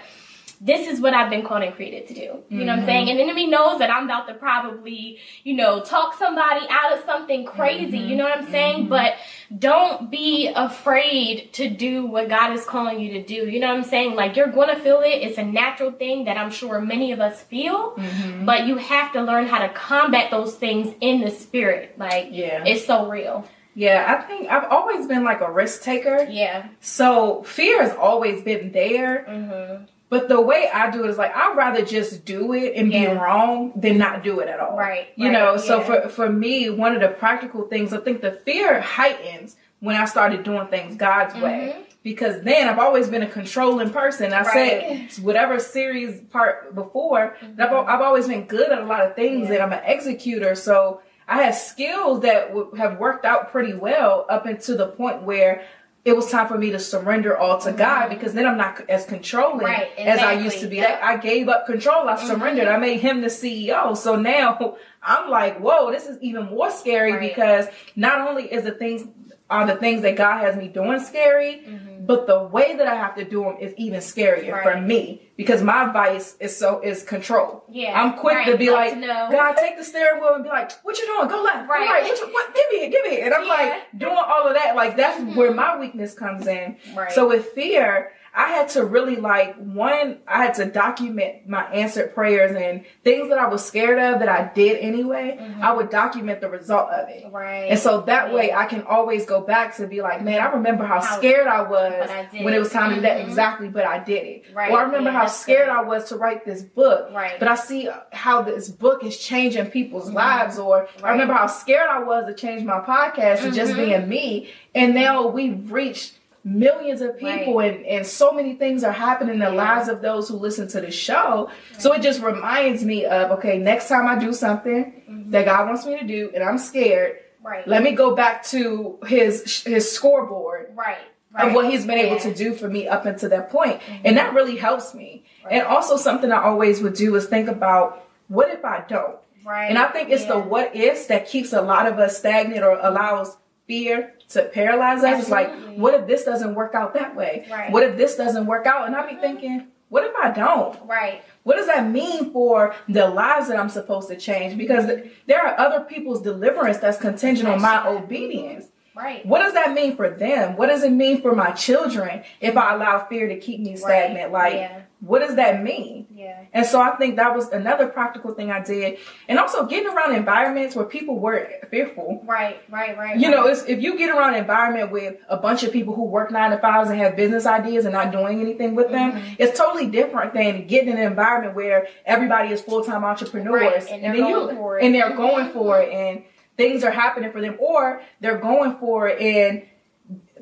this 0.66 0.88
is 0.88 1.00
what 1.00 1.14
I've 1.14 1.30
been 1.30 1.46
called 1.46 1.62
and 1.62 1.76
created 1.76 2.08
to 2.08 2.16
do. 2.16 2.44
You 2.50 2.66
know 2.66 2.66
what 2.66 2.70
I'm 2.70 2.78
mm-hmm. 2.80 2.86
saying? 2.88 3.10
And 3.12 3.20
the 3.20 3.24
enemy 3.24 3.46
knows 3.46 3.78
that 3.78 3.92
I'm 3.92 4.06
about 4.06 4.28
to 4.28 4.34
probably, 4.34 5.20
you 5.44 5.54
know, 5.54 5.82
talk 5.82 6.18
somebody 6.18 6.66
out 6.72 6.98
of 6.98 7.06
something 7.06 7.46
crazy. 7.46 8.00
Mm-hmm. 8.00 8.10
You 8.10 8.16
know 8.16 8.24
what 8.24 8.40
I'm 8.40 8.50
saying? 8.50 8.80
Mm-hmm. 8.80 8.90
But 8.90 9.14
don't 9.60 10.10
be 10.10 10.52
afraid 10.56 11.54
to 11.54 11.70
do 11.70 12.08
what 12.08 12.30
God 12.30 12.52
is 12.54 12.66
calling 12.66 13.00
you 13.00 13.14
to 13.14 13.24
do. 13.24 13.48
You 13.48 13.60
know 13.60 13.68
what 13.68 13.78
I'm 13.78 13.84
saying? 13.84 14.16
Like 14.16 14.36
you're 14.36 14.52
going 14.52 14.76
to 14.76 14.82
feel 14.82 15.02
it. 15.02 15.10
It's 15.10 15.38
a 15.38 15.44
natural 15.44 15.92
thing 15.92 16.26
that 16.26 16.36
I'm 16.36 16.50
sure 16.50 16.82
many 16.82 17.12
of 17.12 17.20
us 17.20 17.44
feel. 17.44 17.96
But 18.44 18.66
you 18.66 18.78
have 18.78 19.14
to 19.14 19.22
learn 19.22 19.46
how 19.46 19.60
to 19.60 19.70
combat 19.70 20.32
those 20.32 20.56
things 20.56 20.96
in 21.00 21.22
the 21.22 21.30
spirit. 21.30 22.00
Like 22.00 22.30
Yeah. 22.32 22.64
it's 22.66 22.86
so 22.86 23.08
real. 23.08 23.48
Yeah, 23.76 24.06
I 24.08 24.26
think 24.26 24.50
I've 24.50 24.72
always 24.72 25.06
been 25.06 25.26
like 25.26 25.42
a 25.42 25.52
risk 25.52 25.84
taker. 25.84 26.26
Yeah. 26.30 26.70
So 26.80 27.44
fear 27.44 27.84
has 27.84 27.94
always 27.96 28.42
been 28.42 28.72
there. 28.72 29.26
Mm-hmm. 29.30 29.86
But 30.16 30.30
the 30.30 30.40
way 30.42 30.70
I 30.74 30.90
do 30.92 31.04
it 31.04 31.10
is 31.10 31.18
like 31.18 31.36
I'd 31.36 31.56
rather 31.58 31.84
just 31.84 32.26
do 32.26 32.54
it 32.54 32.74
and 32.76 32.92
Yeah. 32.92 33.14
be 33.14 33.20
wrong 33.20 33.74
than 33.76 33.98
not 33.98 34.24
do 34.24 34.40
it 34.40 34.48
at 34.48 34.60
all. 34.60 34.78
Right, 34.78 35.08
You 35.16 35.26
right, 35.28 35.34
know, 35.34 35.58
so 35.58 35.82
for 35.82 36.08
for 36.10 36.30
me, 36.30 36.70
one 36.70 36.94
of 36.96 37.02
the 37.02 37.10
practical 37.10 37.64
things 37.68 37.94
I 37.94 37.98
think 37.98 38.22
the 38.22 38.32
fear 38.32 38.80
heightens 38.82 39.56
when 39.80 39.96
I 39.96 40.06
started 40.06 40.44
doing 40.44 40.68
things 40.68 40.96
God's 40.96 41.36
way. 41.36 41.76
Because 42.04 42.44
then 42.44 42.70
I've 42.70 42.78
always 42.78 43.10
been 43.10 43.24
a 43.24 43.28
controlling 43.40 43.90
person. 43.90 44.32
I 44.32 44.44
Mm-hmm. 44.44 44.58
Right. 44.58 44.82
Mm-hmm. 44.84 45.08
said 45.10 45.26
whatever 45.26 45.60
series 45.60 46.22
part 46.22 46.74
before, 46.76 47.36
that 47.58 47.72
I've, 47.72 47.88
I've 47.88 48.02
always 48.02 48.28
been 48.28 48.46
good 48.46 48.72
at 48.72 48.80
a 48.80 48.86
lot 48.86 49.02
of 49.06 49.16
things 49.16 49.48
Yeah. 49.50 49.56
and 49.56 49.64
I'm 49.64 49.74
an 49.74 49.84
executor. 49.86 50.54
So 50.56 51.02
I 51.28 51.42
have 51.44 51.56
skills 51.56 52.20
that 52.22 52.50
w- 52.50 52.72
have 52.76 53.00
worked 53.00 53.26
out 53.26 53.52
pretty 53.52 53.74
well 53.74 54.28
up 54.30 54.46
until 54.46 54.78
the 54.78 54.88
point 54.88 55.24
where 55.24 55.64
it 56.06 56.16
was 56.16 56.30
time 56.30 56.48
for 56.48 56.58
me 56.58 56.70
to 56.70 56.78
surrender 56.80 57.36
all 57.36 57.60
to 57.62 57.72
God 57.72 58.10
because 58.10 58.34
then 58.36 58.46
I'm 58.46 58.58
not 58.58 58.88
as 58.90 59.06
controlling 59.06 59.66
Mm-hmm. 59.66 59.66
Right, 59.66 59.90
as 59.98 60.20
I 60.20 60.34
used 60.34 60.60
to 60.60 60.68
be. 60.68 60.78
yep. 60.78 61.02
I, 61.02 61.14
I 61.14 61.18
gave 61.18 61.50
up 61.50 61.66
control. 61.66 62.08
I 62.08 62.16
surrendered. 62.16 62.68
I 62.68 62.78
made 62.78 63.00
him 63.00 63.22
the 63.22 63.28
CEO. 63.28 63.98
So 63.98 64.16
now 64.16 64.78
I'm 65.04 65.30
like, 65.32 65.60
whoa, 65.60 65.92
this 65.92 66.06
is 66.08 66.18
even 66.22 66.46
more 66.46 66.70
scary 66.72 67.14
Right. 67.14 67.22
because 67.22 67.66
not 67.96 68.28
only 68.28 68.44
is 68.52 68.64
the 68.64 68.72
things 68.72 69.08
are 69.50 69.68
the 69.68 69.76
things 69.76 70.02
that 70.02 70.16
God 70.16 70.40
has 70.42 70.56
me 70.56 70.68
doing 70.68 71.00
scary, 71.00 71.64
but 72.02 72.28
the 72.28 72.44
way 72.44 72.76
that 72.76 72.88
I 72.88 72.96
have 72.96 73.16
to 73.16 73.24
do 73.26 73.44
them 73.44 73.58
is 73.60 73.74
even 73.78 74.00
scarier 74.00 74.62
for 74.64 74.72
Mm-hmm. 74.72 74.88
Me 74.88 75.22
because 75.38 75.62
my 75.64 75.92
vice 75.92 76.36
is 76.40 76.56
so 76.56 76.80
is 76.82 77.04
control. 77.04 77.64
Yeah, 77.70 78.00
I'm 78.02 78.18
quick 78.18 78.46
to 78.46 78.58
be 78.58 78.70
like, 78.72 78.94
to. 78.94 79.02
God, 79.06 79.54
take 79.58 79.78
the 79.78 79.84
steering 79.84 80.22
wheel 80.22 80.34
and 80.36 80.44
be 80.44 80.50
like, 80.50 80.72
what 80.84 80.98
you 80.98 81.06
doing? 81.06 81.28
Go 81.28 81.42
left, 81.44 81.68
Right. 81.70 81.80
right. 81.88 82.04
What, 82.04 82.20
you, 82.20 82.34
what? 82.34 82.56
Give 82.56 82.66
me 82.72 82.86
it, 82.86 82.92
give 82.92 83.04
me 83.06 83.18
it. 83.18 83.24
And 83.26 83.34
I'm 83.34 83.46
Yeah. 83.46 83.56
Mm-hmm. 83.56 83.72
like 83.74 84.00
doing 84.00 84.16
all 84.18 84.48
of 84.48 84.54
that. 84.56 84.76
Like 84.76 84.98
that's 84.98 85.36
where 85.36 85.54
my 85.54 85.78
weakness 85.80 86.14
comes 86.14 86.48
in. 86.48 86.78
Right. 86.96 87.12
So 87.12 87.28
with 87.30 87.46
fear, 87.50 88.12
I 88.38 88.50
had 88.50 88.68
to 88.70 88.84
really 88.84 89.16
like 89.16 89.56
one, 89.56 90.20
I 90.28 90.44
had 90.44 90.56
to 90.56 90.66
document 90.66 91.48
my 91.48 91.64
answered 91.72 92.14
prayers 92.14 92.54
and 92.54 92.84
things 93.02 93.30
that 93.30 93.38
I 93.38 93.48
was 93.48 93.64
scared 93.66 93.98
of 93.98 94.20
that 94.20 94.28
I 94.28 94.52
did 94.54 94.78
anyway. 94.80 95.40
I 95.62 95.72
would 95.74 95.90
document 95.90 96.42
the 96.42 96.50
result 96.50 96.90
of 96.90 97.08
it. 97.10 97.24
Mm-hmm. 97.24 97.36
Right. 97.36 97.70
And 97.72 97.80
so 97.80 98.02
that 98.02 98.34
way 98.34 98.52
I 98.52 98.66
can 98.66 98.84
always 98.84 99.26
go 99.26 99.35
back 99.42 99.76
to 99.78 99.88
be 99.88 100.02
like, 100.02 100.22
man, 100.24 100.42
I 100.42 100.46
remember 100.52 100.84
how, 100.86 101.02
How- 101.02 101.18
scared 101.18 101.48
I 101.48 101.62
was 101.64 102.10
I 102.10 102.28
when 102.44 102.54
it 102.54 102.60
was 102.60 102.72
time 102.72 102.90
to 102.90 102.96
do 102.96 103.02
that 103.02 103.20
exactly, 103.22 103.68
but 103.70 103.86
I 103.86 104.04
did 104.04 104.26
it. 104.26 104.44
Right, 104.54 104.72
Or 104.72 104.80
I 104.80 104.84
remember 104.84 105.12
yeah, 105.12 105.20
how 105.20 105.26
scared 105.28 105.68
good. 105.68 105.76
I 105.76 105.82
was 105.84 106.10
to 106.10 106.18
write 106.18 106.46
this 106.46 106.62
book. 106.64 107.10
Right. 107.14 107.38
But 107.40 107.48
I 107.48 107.56
see 107.56 107.90
how 108.12 108.42
this 108.42 108.70
book 108.70 109.04
is 109.04 109.18
changing 109.18 109.68
people's 109.68 110.10
lives. 110.12 110.58
Or 110.60 110.84
I 110.84 110.86
Mm-hmm. 110.88 111.06
Remember 111.08 111.34
how 111.34 111.48
scared 111.48 111.90
I 111.90 112.00
was 112.04 112.26
to 112.28 112.34
change 112.34 112.64
my 112.64 112.80
podcast 112.80 113.42
to 113.42 113.52
just 113.52 113.74
Mhm. 113.74 113.86
being 113.86 114.10
me. 114.10 114.50
And 114.74 114.94
now 114.94 115.28
we've 115.28 115.72
reached 115.72 116.14
millions 116.48 117.02
of 117.02 117.18
people 117.18 117.58
Right. 117.58 117.76
and, 117.78 117.86
and 117.88 118.06
so 118.06 118.32
many 118.32 118.54
things 118.54 118.84
are 118.84 118.92
happening 118.92 119.34
in 119.36 119.40
the 119.40 119.46
Yeah. 119.52 119.64
lives 119.76 119.88
of 119.90 120.02
those 120.04 120.30
who 120.30 120.36
listen 120.36 120.68
to 120.70 120.80
the 120.82 120.92
show. 120.92 121.50
So 121.80 121.92
it 121.94 122.04
just 122.04 122.22
reminds 122.22 122.86
me 122.86 123.04
of, 123.06 123.32
okay, 123.32 123.58
next 123.58 123.88
time 123.90 124.06
I 124.08 124.16
do 124.20 124.32
something 124.32 125.02
Mm-hmm. 125.10 125.32
that 125.32 125.46
God 125.46 125.68
wants 125.68 125.86
me 125.88 125.98
to 126.00 126.06
do 126.06 126.32
and 126.36 126.44
I'm 126.44 126.58
scared, 126.60 127.18
right. 127.46 127.68
let 127.68 127.82
me 127.84 127.92
go 128.04 128.16
back 128.16 128.44
to 128.54 128.98
his 129.08 129.64
his 129.64 129.92
scoreboard 129.92 130.64
right. 130.76 130.98
Right. 131.32 131.48
of 131.48 131.54
what 131.54 131.70
he's 131.72 131.86
been 131.86 131.98
able 131.98 132.16
Yeah. 132.16 132.22
Mm-hmm. 132.22 132.32
to 132.32 132.44
do 132.46 132.54
for 132.56 132.68
me 132.70 132.88
up 132.88 133.06
until 133.06 133.30
that 133.30 133.50
point. 133.50 133.82
And 134.06 134.16
that 134.18 134.34
really 134.34 134.58
helps 134.58 134.94
me. 134.94 135.26
Right. 135.44 135.56
And 135.56 135.62
also 135.68 135.98
something 135.98 136.32
I 136.32 136.42
always 136.42 136.82
would 136.82 136.94
do 136.96 137.14
is 137.16 137.26
think 137.28 137.48
about 137.50 137.88
what 138.30 138.50
if 138.50 138.64
I 138.64 138.78
don't? 138.88 139.18
Right. 139.46 139.68
And 139.70 139.78
I 139.78 139.88
think 139.94 140.10
it's 140.10 140.26
the 140.26 140.40
what 140.40 140.76
ifs 140.76 141.08
that 141.08 141.28
keeps 141.28 141.52
a 141.54 141.62
lot 141.62 141.86
of 141.88 142.00
us 142.00 142.18
stagnant 142.18 142.64
or 142.64 142.80
allows 142.82 143.36
fear 143.68 144.14
to 144.30 144.44
paralyze 144.44 145.04
us. 145.04 145.22
It's 145.22 145.30
like, 145.30 145.52
what 145.76 145.94
if 145.94 146.08
this 146.08 146.24
doesn't 146.24 146.56
work 146.56 146.74
out 146.74 146.94
that 146.94 147.16
way? 147.16 147.46
Right. 147.52 147.72
What 147.72 147.84
if 147.84 147.98
this 147.98 148.16
doesn't 148.16 148.46
work 148.46 148.66
out? 148.66 148.88
And 148.88 148.96
I 148.96 149.02
Mm-hmm. 149.04 149.16
be 149.16 149.22
thinking, 149.22 149.68
what 149.90 150.04
if 150.04 150.16
I 150.16 150.32
don't? 150.32 150.78
Right. 150.86 151.24
What 151.44 151.58
does 151.58 151.68
that 151.68 151.90
mean 151.90 152.32
for 152.32 152.76
the 152.90 153.08
lives 153.08 153.48
that 153.50 153.60
I'm 153.60 153.70
supposed 153.70 154.08
to 154.10 154.18
change? 154.18 154.58
Because 154.58 154.90
there 155.28 155.46
are 155.46 155.60
other 155.60 155.86
people's 155.86 156.22
deliverance 156.22 156.78
that's 156.80 156.98
contingent 156.98 157.48
on 157.48 157.62
my 157.62 157.88
obedience. 157.88 158.66
Right. 158.96 159.26
What 159.26 159.40
does 159.40 159.54
that 159.54 159.74
mean 159.74 159.96
for 159.98 160.10
them? 160.10 160.56
What 160.56 160.68
does 160.68 160.84
it 160.84 160.92
mean 160.92 161.22
for 161.22 161.36
my 161.36 161.52
children 161.52 162.24
if 162.40 162.56
I 162.56 162.74
allow 162.76 163.06
fear 163.08 163.28
to 163.28 163.38
keep 163.38 163.60
me 163.60 163.76
stagnant? 163.76 164.32
Like, 164.32 164.54
Yeah. 164.54 164.82
what 165.02 165.20
does 165.20 165.36
that 165.36 165.62
mean? 165.62 166.08
Yeah. 166.16 166.44
And 166.54 166.66
so 166.66 166.80
I 166.80 166.96
think 166.96 167.18
that 167.18 167.36
was 167.36 167.50
another 167.50 167.88
practical 167.88 168.34
thing 168.34 168.52
I 168.52 168.64
did. 168.64 168.98
And 169.28 169.38
also 169.38 169.66
getting 169.66 169.92
around 169.92 170.16
environments 170.16 170.76
where 170.78 170.86
people 170.86 171.20
were 171.20 171.46
fearful. 171.70 172.22
Right. 172.26 172.58
Right. 172.70 172.98
Right. 172.98 173.18
You 173.18 173.28
right. 173.28 173.36
know, 173.36 173.48
it's, 173.48 173.64
if 173.66 173.82
you 173.82 173.98
get 173.98 174.10
around 174.16 174.34
an 174.36 174.40
environment 174.40 174.92
with 174.92 175.18
a 175.28 175.36
bunch 175.38 175.64
of 175.64 175.74
people 175.74 175.94
who 175.94 176.06
work 176.06 176.32
nine 176.32 176.52
to 176.52 176.58
fives 176.58 176.90
and 176.90 176.98
have 177.00 177.18
business 177.18 177.46
ideas 177.46 177.84
and 177.84 177.94
not 177.94 178.12
doing 178.14 178.40
anything 178.40 178.76
with 178.76 178.90
them, 178.92 179.12
Mm-hmm. 179.12 179.34
it's 179.40 179.58
totally 179.58 179.88
different 179.88 180.34
than 180.34 180.68
getting 180.68 180.90
in 180.90 180.98
an 180.98 181.04
environment 181.08 181.54
where 181.54 181.88
everybody 182.06 182.50
is 182.54 182.62
full 182.62 182.84
time 182.84 183.04
entrepreneurs 183.04 183.86
Right, 183.86 184.02
and 184.04 184.16
they're 184.18 184.56
for 184.56 184.80
it. 184.80 184.86
and 184.86 184.96
they're 184.96 185.16
going 185.16 185.52
for 185.52 185.82
it 185.82 185.90
and 185.92 186.24
things 186.58 186.84
are 186.84 186.92
happening 186.92 187.32
for 187.32 187.42
them 187.42 187.56
or 187.60 188.02
they're 188.22 188.38
going 188.38 188.78
for 188.78 189.08
it 189.08 189.22
and 189.22 189.64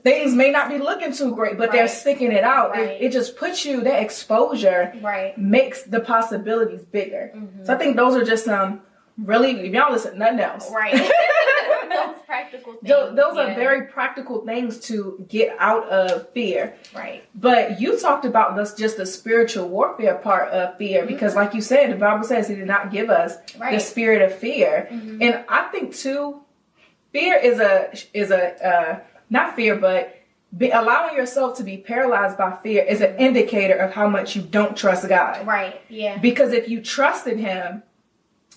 things 0.02 0.34
may 0.34 0.52
not 0.52 0.70
be 0.70 0.78
looking 0.78 1.14
too 1.14 1.34
great, 1.34 1.58
but 1.58 1.72
they're 1.72 1.88
sticking 1.88 2.32
it 2.32 2.44
out. 2.44 2.72
Right. 2.72 2.90
It, 2.90 3.02
it 3.04 3.12
just 3.14 3.38
puts 3.38 3.66
you 3.66 3.82
that 3.82 4.02
exposure 4.02 4.94
Right. 5.02 5.38
makes 5.38 5.84
the 5.84 6.02
possibilities 6.02 6.84
bigger. 6.84 7.32
Mm-hmm. 7.36 7.66
So 7.66 7.74
I 7.74 7.78
think 7.78 7.96
those 7.96 8.16
are 8.16 8.26
just 8.26 8.46
some 8.46 8.82
really 9.18 9.52
if 9.62 9.74
y'all 9.74 9.92
listen 9.92 10.18
nothing 10.18 10.40
else. 10.40 10.70
Right. 10.72 10.94
those 12.08 12.22
practical 12.26 12.74
things. 12.74 12.88
Tho- 12.88 13.16
those 13.16 13.38
are 13.38 13.54
very 13.56 13.88
practical 13.88 14.46
things 14.46 14.80
to 14.82 15.26
get 15.30 15.56
out 15.60 15.88
of 15.90 16.30
fear. 16.32 16.76
right. 16.96 17.24
But 17.36 17.80
you 17.82 18.00
talked 18.00 18.26
about 18.26 18.56
this 18.56 18.74
just 18.74 18.98
the 18.98 19.06
spiritual 19.06 19.68
warfare 19.70 20.16
part 20.16 20.50
of 20.50 20.78
fear 20.78 21.06
because, 21.06 21.36
like 21.36 21.54
you 21.54 21.62
said, 21.62 21.92
the 21.92 21.96
Bible 21.96 22.24
says 22.24 22.48
He 22.48 22.56
did 22.56 22.68
not 22.68 22.92
give 22.92 23.10
us 23.10 23.36
the 23.58 23.80
spirit 23.80 24.22
of 24.22 24.38
fear, 24.38 24.88
and 24.92 25.44
I 25.48 25.64
think 25.72 25.96
too, 25.96 26.42
fear 27.12 27.38
is 27.38 27.60
a 27.60 27.94
is 28.14 28.32
a 28.32 28.68
uh, 28.68 29.00
not 29.30 29.56
fear, 29.56 29.76
but 29.76 30.20
be, 30.56 30.70
allowing 30.70 31.16
yourself 31.16 31.58
to 31.58 31.64
be 31.64 31.78
paralyzed 31.78 32.38
by 32.38 32.56
fear 32.62 32.84
is 32.84 33.02
an 33.02 33.16
indicator 33.18 33.76
of 33.76 33.92
how 33.92 34.08
much 34.08 34.36
you 34.36 34.42
don't 34.42 34.78
trust 34.78 35.08
God. 35.10 35.46
Right. 35.48 35.82
Yeah. 35.90 36.18
Because 36.20 36.52
if 36.54 36.70
you 36.70 36.82
trusted 36.82 37.40
him 37.40 37.82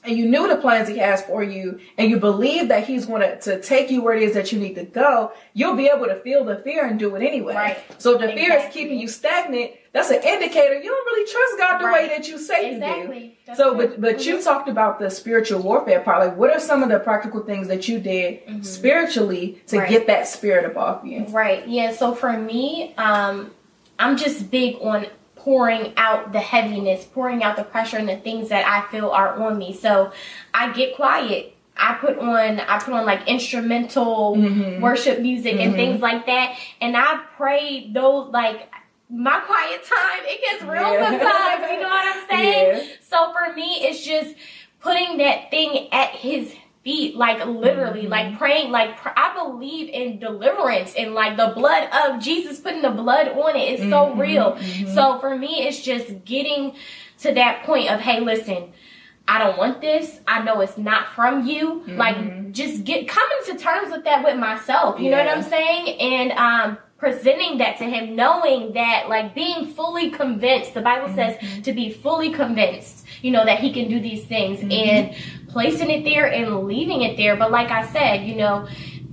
and 0.04 0.16
you 0.16 0.26
knew 0.28 0.46
the 0.48 0.56
plans 0.56 0.88
he 0.88 0.98
has 0.98 1.22
for 1.22 1.42
you 1.42 1.80
and 1.98 2.10
you 2.10 2.18
believe 2.18 2.68
that 2.68 2.86
he's 2.86 3.06
going 3.06 3.22
to, 3.22 3.40
to 3.40 3.60
take 3.60 3.90
you 3.90 4.02
where 4.02 4.14
it 4.14 4.22
is 4.22 4.34
that 4.34 4.52
you 4.52 4.58
need 4.60 4.74
to 4.76 4.84
go, 4.84 5.32
you'll 5.52 5.74
be 5.74 5.86
able 5.88 6.06
to 6.06 6.14
feel 6.16 6.44
the 6.44 6.56
fear 6.58 6.86
and 6.86 6.98
do 6.98 7.14
it 7.16 7.22
anyway. 7.26 7.54
Right. 7.54 7.78
So 7.98 8.12
if 8.14 8.20
the 8.20 8.28
fear 8.28 8.52
is 8.54 8.72
keeping 8.72 8.98
you 8.98 9.08
stagnant, 9.08 9.72
that's 9.92 10.10
an 10.10 10.22
indicator 10.22 10.74
you 10.74 10.84
don't 10.90 11.06
really 11.06 11.30
trust 11.30 11.58
God 11.58 11.78
the 11.80 11.92
way 11.92 12.08
that 12.08 12.28
you 12.28 12.38
say 12.38 12.74
you 12.74 12.78
do. 12.80 13.30
That's 13.46 13.58
So, 13.58 13.74
but 13.74 14.00
but 14.00 14.24
you 14.26 14.36
Mhm. 14.36 14.44
talked 14.44 14.68
about 14.68 14.98
the 14.98 15.10
spiritual 15.10 15.60
warfare 15.62 16.00
part. 16.00 16.20
Like, 16.20 16.36
what 16.36 16.50
are 16.50 16.60
some 16.60 16.82
of 16.82 16.88
the 16.88 16.98
practical 16.98 17.40
things 17.44 17.66
that 17.68 17.88
you 17.88 17.98
did 17.98 18.40
spiritually 18.64 19.60
to 19.68 19.76
Mm-hmm. 19.76 19.78
Right. 19.78 19.88
get 19.90 20.06
that 20.06 20.28
spirit 20.28 20.64
up 20.66 20.76
off 20.76 21.04
you? 21.04 21.24
Right. 21.30 21.66
Yeah. 21.66 21.92
So 21.92 22.14
for 22.14 22.32
me, 22.32 22.94
um, 22.98 23.52
I'm 23.98 24.16
just 24.16 24.50
big 24.50 24.76
on 24.82 25.06
pouring 25.46 25.92
out 25.96 26.32
the 26.32 26.40
heaviness, 26.40 27.04
pouring 27.04 27.40
out 27.44 27.54
the 27.54 27.62
pressure 27.62 27.96
and 27.96 28.08
the 28.08 28.16
things 28.16 28.48
that 28.48 28.66
I 28.66 28.90
feel 28.90 29.10
are 29.10 29.40
on 29.40 29.56
me. 29.56 29.72
So 29.72 30.10
I 30.52 30.72
get 30.72 30.96
quiet. 30.96 31.54
I 31.76 31.94
put 31.94 32.18
on 32.18 32.58
I 32.58 32.80
put 32.80 32.92
on 32.92 33.06
like 33.06 33.28
instrumental 33.28 34.34
mm-hmm. 34.34 34.82
worship 34.82 35.20
music 35.20 35.52
mm-hmm. 35.52 35.62
and 35.62 35.74
things 35.74 36.00
like 36.02 36.26
that. 36.26 36.58
And 36.80 36.96
I 36.96 37.22
pray 37.36 37.88
those 37.92 38.32
like 38.32 38.68
my 39.08 39.38
quiet 39.38 39.84
time, 39.84 40.22
it 40.24 40.40
gets 40.40 40.64
real 40.64 40.92
yeah. 40.92 41.10
sometimes, 41.10 41.70
you 41.70 41.80
know 41.80 41.88
what 41.88 42.16
I'm 42.16 42.28
saying? 42.28 42.88
Yeah. 42.88 42.92
So 43.08 43.32
for 43.32 43.54
me 43.54 43.86
it's 43.86 44.04
just 44.04 44.34
putting 44.80 45.18
that 45.18 45.52
thing 45.52 45.92
at 45.92 46.10
his 46.10 46.56
feet, 46.86 47.16
like 47.16 47.44
literally, 47.44 48.02
mm-hmm. 48.02 48.12
like 48.12 48.38
praying, 48.38 48.70
like 48.70 48.96
pr- 48.96 49.08
I 49.16 49.34
believe 49.34 49.88
in 49.88 50.20
deliverance 50.20 50.94
and 50.96 51.14
like 51.14 51.36
the 51.36 51.52
blood 51.52 51.88
of 51.92 52.22
Jesus, 52.22 52.60
putting 52.60 52.80
the 52.80 52.90
blood 52.90 53.26
on 53.26 53.56
it 53.56 53.74
is 53.74 53.80
mm-hmm. 53.80 53.90
so 53.90 54.14
real. 54.14 54.52
Mm-hmm. 54.52 54.94
So 54.94 55.18
for 55.18 55.36
me, 55.36 55.66
it's 55.66 55.82
just 55.82 56.24
getting 56.24 56.76
to 57.18 57.34
that 57.34 57.64
point 57.64 57.90
of, 57.90 57.98
hey, 57.98 58.20
listen, 58.20 58.72
I 59.26 59.40
don't 59.40 59.58
want 59.58 59.80
this. 59.80 60.20
I 60.28 60.44
know 60.44 60.60
it's 60.60 60.78
not 60.78 61.08
from 61.08 61.44
you. 61.44 61.82
Like 61.88 62.18
mm-hmm. 62.18 62.52
just 62.52 62.84
get 62.84 63.08
coming 63.08 63.38
to 63.46 63.58
terms 63.58 63.90
with 63.90 64.04
that 64.04 64.24
with 64.24 64.38
myself. 64.38 65.00
You 65.00 65.10
yeah. 65.10 65.16
know 65.16 65.24
what 65.24 65.38
I'm 65.38 65.42
saying? 65.42 66.00
And 66.00 66.32
um 66.32 66.78
presenting 66.98 67.58
that 67.58 67.76
to 67.78 67.84
him, 67.84 68.16
knowing 68.16 68.72
that 68.72 69.08
like 69.08 69.34
being 69.34 69.66
fully 69.66 70.10
convinced, 70.10 70.74
the 70.74 70.80
Bible 70.80 71.14
says 71.14 71.36
mm-hmm. 71.36 71.62
to 71.62 71.72
be 71.72 71.92
fully 71.92 72.32
convinced, 72.32 73.06
you 73.22 73.30
know, 73.30 73.44
that 73.44 73.58
he 73.58 73.72
can 73.72 73.88
do 73.88 74.00
these 74.00 74.24
things 74.24 74.60
mm-hmm. 74.60 74.72
and 74.72 75.14
placing 75.48 75.90
it 75.90 76.04
there 76.04 76.26
and 76.26 76.64
leaving 76.64 77.02
it 77.02 77.16
there. 77.16 77.36
But 77.36 77.50
like 77.50 77.70
I 77.70 77.86
said, 77.86 78.26
you 78.26 78.36
know, 78.36 78.66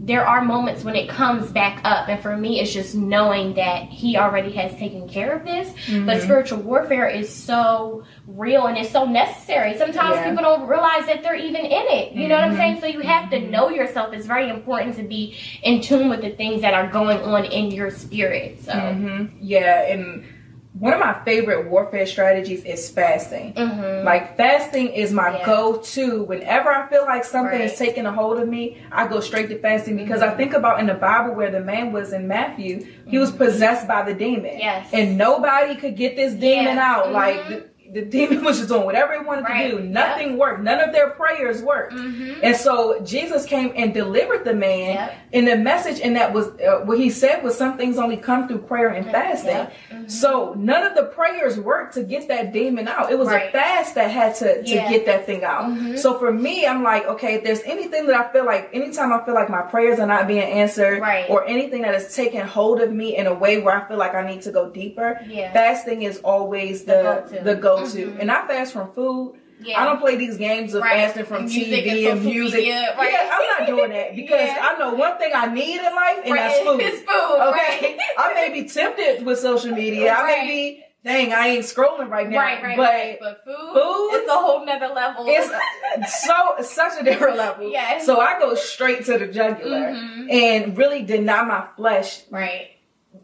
there 0.06 0.28
are 0.28 0.44
moments 0.44 0.84
when 0.84 0.98
it 0.98 1.08
comes 1.08 1.50
back 1.52 1.80
up 1.86 2.10
and 2.10 2.22
for 2.22 2.36
me 2.36 2.60
it's 2.60 2.74
just 2.74 2.94
knowing 2.94 3.54
that 3.54 3.84
he 3.84 4.18
already 4.18 4.52
has 4.52 4.76
taken 4.76 5.08
care 5.08 5.32
of 5.38 5.46
this 5.46 5.70
mm-hmm. 5.86 6.06
but 6.06 6.22
spiritual 6.22 6.60
warfare 6.60 7.08
is 7.08 7.34
so 7.34 8.04
real 8.28 8.68
and 8.68 8.78
it's 8.78 8.92
so 8.92 9.06
necessary 9.06 9.78
sometimes 9.78 10.16
yeah. 10.16 10.30
people 10.30 10.44
don't 10.44 10.68
realize 10.68 11.06
that 11.06 11.24
they're 11.24 11.36
even 11.36 11.66
in 11.66 11.72
it 11.72 12.12
you 12.12 12.20
mm-hmm. 12.20 12.30
know 12.30 12.36
what 12.36 12.44
i'm 12.44 12.50
mm-hmm. 12.50 12.60
saying 12.60 12.82
so 12.82 12.86
you 12.86 13.00
have 13.00 13.30
to 13.30 13.40
know 13.50 13.70
yourself 13.70 14.14
it's 14.14 14.28
very 14.28 14.50
important 14.50 14.94
to 14.94 15.04
be 15.04 15.38
in 15.64 15.80
tune 15.80 16.10
with 16.10 16.22
the 16.22 16.32
things 16.32 16.62
that 16.62 16.74
are 16.74 16.92
going 16.92 17.20
on 17.20 17.46
in 17.46 17.72
your 17.72 17.90
spirit 17.90 18.62
so 18.62 18.74
mm-hmm. 18.74 19.34
yeah 19.40 19.84
and 19.84 20.26
one 20.74 20.94
of 20.94 21.00
my 21.00 21.14
favorite 21.24 21.70
warfare 21.70 22.06
strategies 22.06 22.64
is 22.64 22.90
fasting. 22.90 23.54
Mm-hmm. 23.54 24.06
Like 24.06 24.36
fasting 24.36 24.88
is 24.90 25.14
my 25.14 25.38
yeah. 25.38 25.46
go-to. 25.46 26.24
Whenever 26.24 26.70
I 26.70 26.90
feel 26.90 27.04
like 27.04 27.24
something 27.24 27.60
right. 27.60 27.72
is 27.72 27.78
taking 27.78 28.08
a 28.08 28.12
hold 28.12 28.40
of 28.40 28.48
me, 28.48 28.84
I 28.92 29.08
go 29.08 29.20
straight 29.20 29.50
to 29.50 29.60
fasting 29.60 29.98
because 29.98 30.22
mm-hmm. 30.22 30.34
I 30.34 30.38
think 30.38 30.54
about 30.54 30.80
in 30.80 30.88
the 30.88 30.96
Bible 30.96 31.36
where 31.36 31.52
the 31.52 31.60
man 31.60 31.92
was 31.92 32.12
in 32.12 32.28
Matthew, 32.28 32.88
he 33.08 33.20
was 33.20 33.30
mm-hmm. 33.30 33.38
possessed 33.38 33.88
by 33.88 34.02
the 34.02 34.16
demon. 34.16 34.58
Yes. 34.58 34.90
And 34.92 35.18
nobody 35.18 35.76
could 35.76 35.96
get 35.96 36.16
this 36.16 36.34
demon 36.34 36.80
out. 36.80 37.12
Like 37.12 37.36
mm-hmm 37.36 37.68
the 37.94 38.04
demon 38.04 38.44
was 38.44 38.58
just 38.58 38.70
doing 38.70 38.86
whatever 38.86 39.14
he 39.14 39.24
wanted 39.24 39.44
right. 39.44 39.70
to 39.70 39.78
do. 39.78 39.84
Nothing 39.84 40.32
yep. 40.32 40.40
worked. 40.40 40.62
None 40.62 40.80
of 40.80 40.92
their 40.92 41.12
prayers 41.12 41.62
worked. 41.62 41.94
Mm-hmm. 41.94 42.40
And 42.44 42.56
so 42.56 43.00
Jesus 43.02 43.46
came 43.46 43.72
and 43.76 43.94
delivered 43.94 44.44
the 44.44 44.54
man. 44.54 44.96
Yep. 44.96 45.18
And 45.34 45.48
the 45.48 45.58
message 45.58 46.00
in 46.00 46.14
that 46.16 46.34
was 46.34 46.48
uh, 46.60 46.82
what 46.86 46.98
he 46.98 47.12
said 47.12 47.44
was 47.44 47.56
some 47.56 47.78
things 47.78 47.98
only 47.98 48.18
come 48.18 48.48
through 48.48 48.60
prayer 48.60 48.90
and 48.90 49.06
fasting. 49.06 49.50
Yep. 49.50 49.74
Mm-hmm. 49.92 50.08
So 50.08 50.54
none 50.58 50.84
of 50.84 50.96
the 50.96 51.04
prayers 51.04 51.60
worked 51.60 51.94
to 51.94 52.04
get 52.04 52.28
that 52.30 52.52
demon 52.52 52.88
out. 52.88 53.12
It 53.12 53.20
was 53.20 53.28
right. 53.28 53.50
a 53.50 53.52
fast 53.52 53.96
that 53.96 54.10
had 54.10 54.36
to, 54.36 54.64
to 54.64 54.70
yeah. 54.70 54.90
get 54.90 55.06
that 55.06 55.26
thing 55.28 55.44
out. 55.44 55.66
Mm-hmm. 55.66 55.98
So 55.98 56.18
for 56.18 56.32
me, 56.34 56.66
I'm 56.66 56.82
like, 56.82 57.06
okay, 57.06 57.36
if 57.36 57.44
there's 57.44 57.62
anything 57.62 58.08
that 58.08 58.16
I 58.16 58.32
feel 58.34 58.46
like, 58.46 58.70
anytime 58.74 59.14
I 59.14 59.24
feel 59.24 59.36
like 59.36 59.50
my 59.50 59.62
prayers 59.62 60.00
are 60.00 60.08
not 60.08 60.28
being 60.28 60.42
answered 60.42 61.00
right. 61.00 61.30
or 61.30 61.46
anything 61.48 61.84
that 61.84 61.94
is 61.94 62.16
taking 62.16 62.42
hold 62.42 62.82
of 62.82 62.92
me 62.92 63.16
in 63.16 63.28
a 63.28 63.34
way 63.34 63.62
where 63.62 63.80
I 63.80 63.88
feel 63.88 63.98
like 63.98 64.16
I 64.16 64.26
need 64.26 64.42
to 64.44 64.52
go 64.52 64.70
deeper, 64.70 65.20
yeah. 65.28 65.54
fasting 65.54 66.02
is 66.02 66.20
always 66.20 66.86
the, 66.86 67.26
the 67.30 67.30
go-to. 67.30 67.44
The 67.44 67.56
go 67.56 67.83
to. 67.92 68.08
Mm-hmm. 68.08 68.22
And 68.22 68.32
I 68.32 68.48
fast 68.48 68.74
from 68.74 68.92
food. 68.94 69.40
Yeah. 69.66 69.82
I 69.82 69.86
don't 69.86 70.00
play 70.00 70.18
these 70.18 70.38
games 70.38 70.74
of 70.74 70.84
right. 70.84 71.06
fasting 71.06 71.26
from 71.26 71.46
TV 71.46 71.88
and, 71.88 72.18
and 72.18 72.26
music. 72.26 72.60
Media, 72.60 72.96
right. 72.98 73.12
Yeah, 73.12 73.30
I'm 73.32 73.60
not 73.60 73.68
doing 73.68 73.92
that 73.92 74.16
because 74.16 74.48
yeah. 74.48 74.58
I 74.62 74.78
know 74.78 74.94
one 74.94 75.18
thing 75.18 75.32
I 75.34 75.48
need 75.48 75.78
in 75.78 75.96
life, 75.96 76.20
and 76.24 76.34
right. 76.34 76.50
that's 76.50 76.60
food. 76.60 76.82
It's 76.84 77.00
food. 77.00 77.50
Okay, 77.50 77.98
I 78.18 78.34
may 78.34 78.62
be 78.62 78.68
tempted 78.68 79.26
with 79.26 79.40
social 79.40 79.72
media. 79.72 80.14
I 80.14 80.26
may 80.26 80.48
be. 80.48 80.84
Dang, 81.04 81.34
I 81.34 81.48
ain't 81.48 81.66
scrolling 81.66 82.10
right 82.10 82.30
now. 82.30 82.38
Right, 82.38 82.64
right, 82.64 82.78
but, 82.78 82.84
right. 82.84 83.18
But 83.20 83.44
food, 83.44 83.74
food, 83.74 84.10
it's 84.14 84.30
a 84.30 84.36
whole 84.36 84.66
nother 84.66 84.88
level. 84.88 85.26
It's 85.28 86.24
so 86.26 86.56
such 86.62 87.02
a 87.02 87.04
different 87.04 87.36
level. 87.36 87.70
Yes. 87.70 88.06
So 88.06 88.22
I 88.22 88.40
go 88.40 88.56
straight 88.56 89.04
to 89.08 89.18
the 89.18 89.28
jugular 89.28 89.92
mm-hmm. 89.92 90.30
and 90.32 90.78
really 90.78 91.04
deny 91.04 91.44
my 91.44 91.68
flesh. 91.76 92.22
Right. 92.32 92.70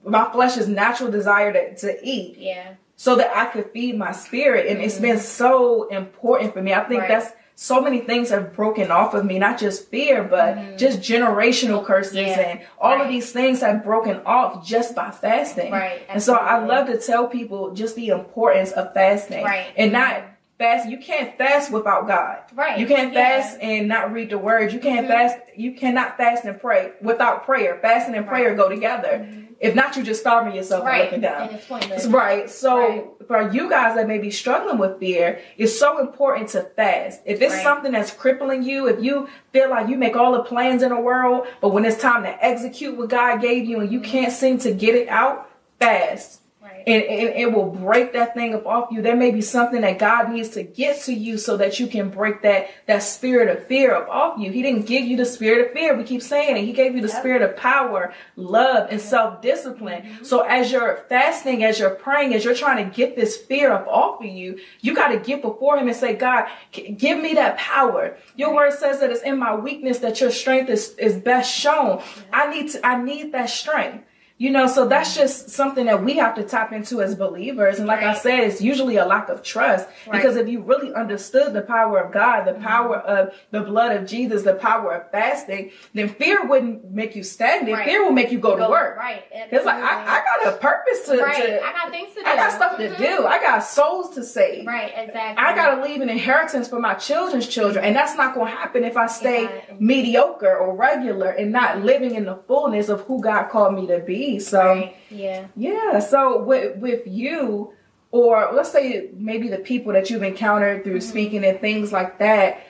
My 0.04 0.30
flesh's 0.30 0.68
natural 0.68 1.10
desire 1.10 1.54
to, 1.54 1.76
to 1.78 1.98
eat. 2.04 2.36
Yeah 2.38 2.74
so 3.00 3.16
that 3.16 3.32
I 3.34 3.46
could 3.46 3.72
feed 3.72 3.98
my 3.98 4.12
spirit. 4.12 4.68
And 4.68 4.76
mm-hmm. 4.76 4.86
it's 4.86 5.00
been 5.00 5.20
so 5.20 5.88
important 5.88 6.52
for 6.54 6.62
me. 6.62 6.74
I 6.74 6.84
think 6.84 7.00
right. 7.00 7.08
that's 7.08 7.32
so 7.56 7.80
many 7.80 8.02
things 8.02 8.30
have 8.30 8.54
broken 8.54 8.92
off 8.92 9.14
of 9.14 9.24
me, 9.24 9.40
not 9.40 9.58
just 9.58 9.88
fear, 9.88 10.22
but 10.22 10.56
mm-hmm. 10.56 10.76
just 10.76 11.00
generational 11.00 11.86
curses 11.86 12.16
yeah. 12.16 12.40
and 12.42 12.62
all 12.78 12.98
right. 12.98 13.06
of 13.06 13.08
these 13.08 13.32
things 13.32 13.62
have 13.62 13.86
broken 13.86 14.18
off 14.26 14.68
just 14.68 14.96
by 14.96 15.12
fasting. 15.12 15.72
Right. 15.72 16.02
And 16.10 16.22
so 16.22 16.34
I 16.34 16.66
love 16.66 16.88
to 16.88 17.00
tell 17.00 17.28
people 17.28 17.74
just 17.74 17.96
the 17.96 18.10
importance 18.10 18.74
of 18.74 18.94
fasting. 18.94 19.46
Right. 19.46 19.68
And 19.78 19.94
not 19.94 20.29
fast. 20.60 20.88
You 20.88 21.00
can't 21.00 21.36
fast 21.38 21.72
without 21.72 22.06
God. 22.06 22.44
Right. 22.54 22.78
You 22.78 22.86
can't 22.86 23.14
fast 23.14 23.58
yeah. 23.60 23.70
and 23.70 23.88
not 23.88 24.12
read 24.14 24.30
the 24.30 24.38
word. 24.38 24.72
You 24.72 24.80
can't 24.80 25.08
mm-hmm. 25.08 25.30
fast. 25.30 25.38
You 25.56 25.74
cannot 25.74 26.18
fast 26.18 26.46
and 26.46 26.60
pray 26.62 26.92
without 27.02 27.46
prayer. 27.46 27.80
Fasting 27.82 28.14
and 28.14 28.28
prayer 28.28 28.54
go 28.56 28.70
together. 28.70 29.26
Mm-hmm. 29.26 29.46
If 29.62 29.76
not, 29.76 29.96
you're 29.96 30.06
just 30.06 30.22
starving 30.22 30.56
yourself 30.56 30.86
right. 30.86 31.02
and 31.02 31.04
looking 31.06 31.22
down. 31.22 31.48
And 31.48 31.56
it's 31.56 31.66
pointless. 31.66 32.06
Right. 32.06 32.50
So 32.50 32.78
right. 32.78 33.06
for 33.28 33.52
you 33.52 33.70
guys 33.70 33.96
that 33.96 34.08
may 34.08 34.18
be 34.18 34.32
struggling 34.32 34.78
with 34.78 35.00
fear, 35.00 35.42
it's 35.58 35.78
so 35.78 36.00
important 36.00 36.50
to 36.50 36.62
fast. 36.62 37.22
If 37.26 37.42
it's 37.42 37.54
right. 37.54 37.64
something 37.64 37.92
that's 37.92 38.12
crippling 38.12 38.64
you, 38.64 38.88
if 38.88 39.04
you 39.04 39.28
feel 39.52 39.70
like 39.70 39.90
you 39.90 39.98
make 39.98 40.16
all 40.16 40.34
the 40.34 40.44
plans 40.44 40.84
in 40.84 40.90
the 40.90 41.00
world, 41.00 41.48
but 41.62 41.70
when 41.70 41.84
it's 41.84 42.02
time 42.02 42.24
to 42.24 42.46
execute 42.46 42.98
what 42.98 43.10
God 43.10 43.42
gave 43.42 43.66
you 43.66 43.80
and 43.80 43.92
you 43.92 44.00
mm-hmm. 44.00 44.12
can't 44.12 44.34
seem 44.34 44.60
to 44.60 44.74
get 44.74 44.96
it 44.96 45.08
out, 45.10 45.50
fast 45.80 46.42
and, 46.86 47.04
and, 47.04 47.30
it 47.30 47.52
will 47.52 47.72
break 47.72 48.14
that 48.14 48.34
thing 48.34 48.54
up 48.54 48.66
off 48.66 48.92
you. 48.92 49.02
There 49.02 49.16
may 49.16 49.32
be 49.32 49.42
something 49.42 49.82
that 49.82 50.00
God 50.00 50.32
needs 50.32 50.50
to 50.50 50.64
get 50.64 51.02
to 51.04 51.14
you 51.14 51.38
so 51.38 51.58
that 51.58 51.80
you 51.80 51.88
can 51.88 52.10
break 52.10 52.42
that 52.44 52.70
that 52.88 53.00
spirit 53.00 53.50
of 53.50 53.66
fear 53.68 53.94
up 53.96 54.08
off 54.10 54.40
you. 54.40 54.52
He 54.52 54.62
didn't 54.62 54.86
give 54.86 55.04
you 55.04 55.18
the 55.18 55.26
spirit 55.26 55.66
of 55.66 55.74
fear. 55.74 55.96
We 55.96 56.04
keep 56.04 56.22
saying 56.22 56.58
it. 56.58 56.66
He 56.66 56.74
gave 56.74 56.96
you 56.96 57.02
the 57.02 57.08
yep. 57.08 57.20
spirit 57.20 57.42
of 57.42 57.56
power, 57.56 58.14
love, 58.36 58.88
and 58.92 59.00
self 59.02 59.42
discipline. 59.42 60.04
Mm-hmm. 60.04 60.24
So 60.24 60.42
as 60.42 60.72
you're 60.72 61.06
fasting, 61.10 61.64
as 61.64 61.80
you're 61.80 61.90
praying, 61.92 62.34
as 62.34 62.44
you're 62.44 62.56
trying 62.56 62.90
to 62.90 62.96
get 62.96 63.16
this 63.16 63.38
fear 63.38 63.72
up 63.72 63.88
off 63.88 64.22
of 64.22 64.28
you, 64.28 64.60
you 64.82 64.96
got 64.96 65.10
to 65.10 65.20
get 65.20 65.42
before 65.42 65.78
Him 65.78 65.88
and 65.88 65.96
say, 65.96 66.16
God, 66.16 66.48
give 66.72 67.20
me 67.22 67.34
that 67.36 67.58
power. 67.58 68.18
Your 68.36 68.54
word 68.54 68.74
says 68.74 69.00
that 69.00 69.12
it's 69.12 69.24
in 69.24 69.38
my 69.38 69.56
weakness 69.56 70.00
that 70.00 70.22
your 70.22 70.32
strength 70.32 70.70
is 70.70 70.96
is 70.98 71.18
best 71.18 71.54
shown. 71.54 72.02
I 72.32 72.52
need 72.52 72.72
to. 72.72 72.86
I 72.86 73.02
need 73.02 73.32
that 73.34 73.50
strength. 73.50 74.06
You 74.40 74.52
know, 74.52 74.68
so 74.68 74.88
that's 74.88 75.18
just 75.18 75.50
something 75.50 75.88
that 75.88 76.02
we 76.02 76.16
have 76.16 76.34
to 76.36 76.44
tap 76.44 76.72
into 76.72 77.02
as 77.02 77.14
believers. 77.14 77.78
And 77.78 77.86
like 77.86 78.00
right. 78.00 78.16
I 78.16 78.18
said, 78.18 78.40
it's 78.40 78.62
usually 78.62 78.96
a 78.96 79.06
lack 79.06 79.28
of 79.28 79.44
trust 79.44 79.86
right. 80.08 80.14
because 80.14 80.38
if 80.38 80.48
you 80.48 80.62
really 80.62 80.94
understood 80.94 81.52
the 81.52 81.62
power 81.62 82.00
of 82.00 82.14
God, 82.14 82.46
the 82.46 82.52
mm-hmm. 82.52 82.64
power 82.64 82.96
of 83.00 83.34
the 83.52 83.60
blood 83.60 83.98
of 83.98 84.08
Jesus, 84.08 84.44
the 84.44 84.54
power 84.54 84.94
of 84.94 85.12
fasting, 85.12 85.72
then 85.94 86.08
fear 86.08 86.46
wouldn't 86.46 86.90
make 86.90 87.18
you 87.18 87.24
stagnant. 87.24 87.80
Right. 87.80 87.86
Fear 87.86 88.06
will 88.06 88.14
make 88.14 88.32
you 88.32 88.40
go, 88.40 88.56
go 88.56 88.64
to 88.64 88.70
work. 88.70 88.96
Right. 88.96 89.26
It's 89.30 89.66
like, 89.66 89.84
I, 89.84 90.22
I, 90.22 90.24
got 90.24 90.54
a 90.54 90.58
purpose 90.58 91.06
to, 91.08 91.18
right. 91.18 91.36
to, 91.36 91.62
I 91.62 91.74
got 91.74 91.92
things 91.92 92.14
to 92.16 92.22
do. 92.22 92.26
I 92.26 92.36
got 92.38 92.52
stuff 92.54 92.78
mm-hmm. 92.80 92.96
to 92.96 92.98
do. 92.98 93.26
I 93.26 93.42
got 93.42 93.60
souls 93.60 94.16
to 94.16 94.24
save. 94.24 94.66
Right. 94.66 94.94
Exactly. 94.96 95.44
I 95.44 95.54
got 95.54 95.76
to 95.76 95.82
leave 95.82 96.00
an 96.00 96.08
inheritance 96.08 96.70
for 96.70 96.80
my 96.80 96.94
children's 96.94 97.46
children. 97.46 97.84
And 97.84 97.94
that's 97.94 98.16
not 98.16 98.36
going 98.36 98.50
to 98.50 98.58
happen 98.58 98.86
if 98.86 98.96
I 98.96 99.08
stay 99.08 99.44
yeah. 99.44 99.76
mediocre 99.80 100.56
or 100.56 100.78
regular 100.78 101.30
and 101.30 101.52
not 101.52 101.84
living 101.84 102.16
in 102.16 102.24
the 102.24 102.38
fullness 102.48 102.88
of 102.88 103.02
who 103.02 103.22
God 103.22 103.50
called 103.50 103.76
me 103.76 103.86
to 103.88 104.00
be. 104.00 104.29
So, 104.38 104.92
yeah. 105.10 105.48
Yeah. 105.56 106.00
So 106.00 106.44
with 106.44 106.78
with 106.78 107.08
you, 107.08 107.74
or 108.12 108.52
let's 108.54 108.72
say 108.72 109.10
maybe 109.14 109.48
the 109.48 109.58
people 109.58 109.94
that 109.94 110.10
you've 110.10 110.24
encountered 110.24 110.84
through 110.84 111.00
mm-hmm. 111.00 111.10
speaking 111.10 111.44
and 111.46 111.60
things 111.60 111.92
like 111.92 112.20
that, 112.20 112.62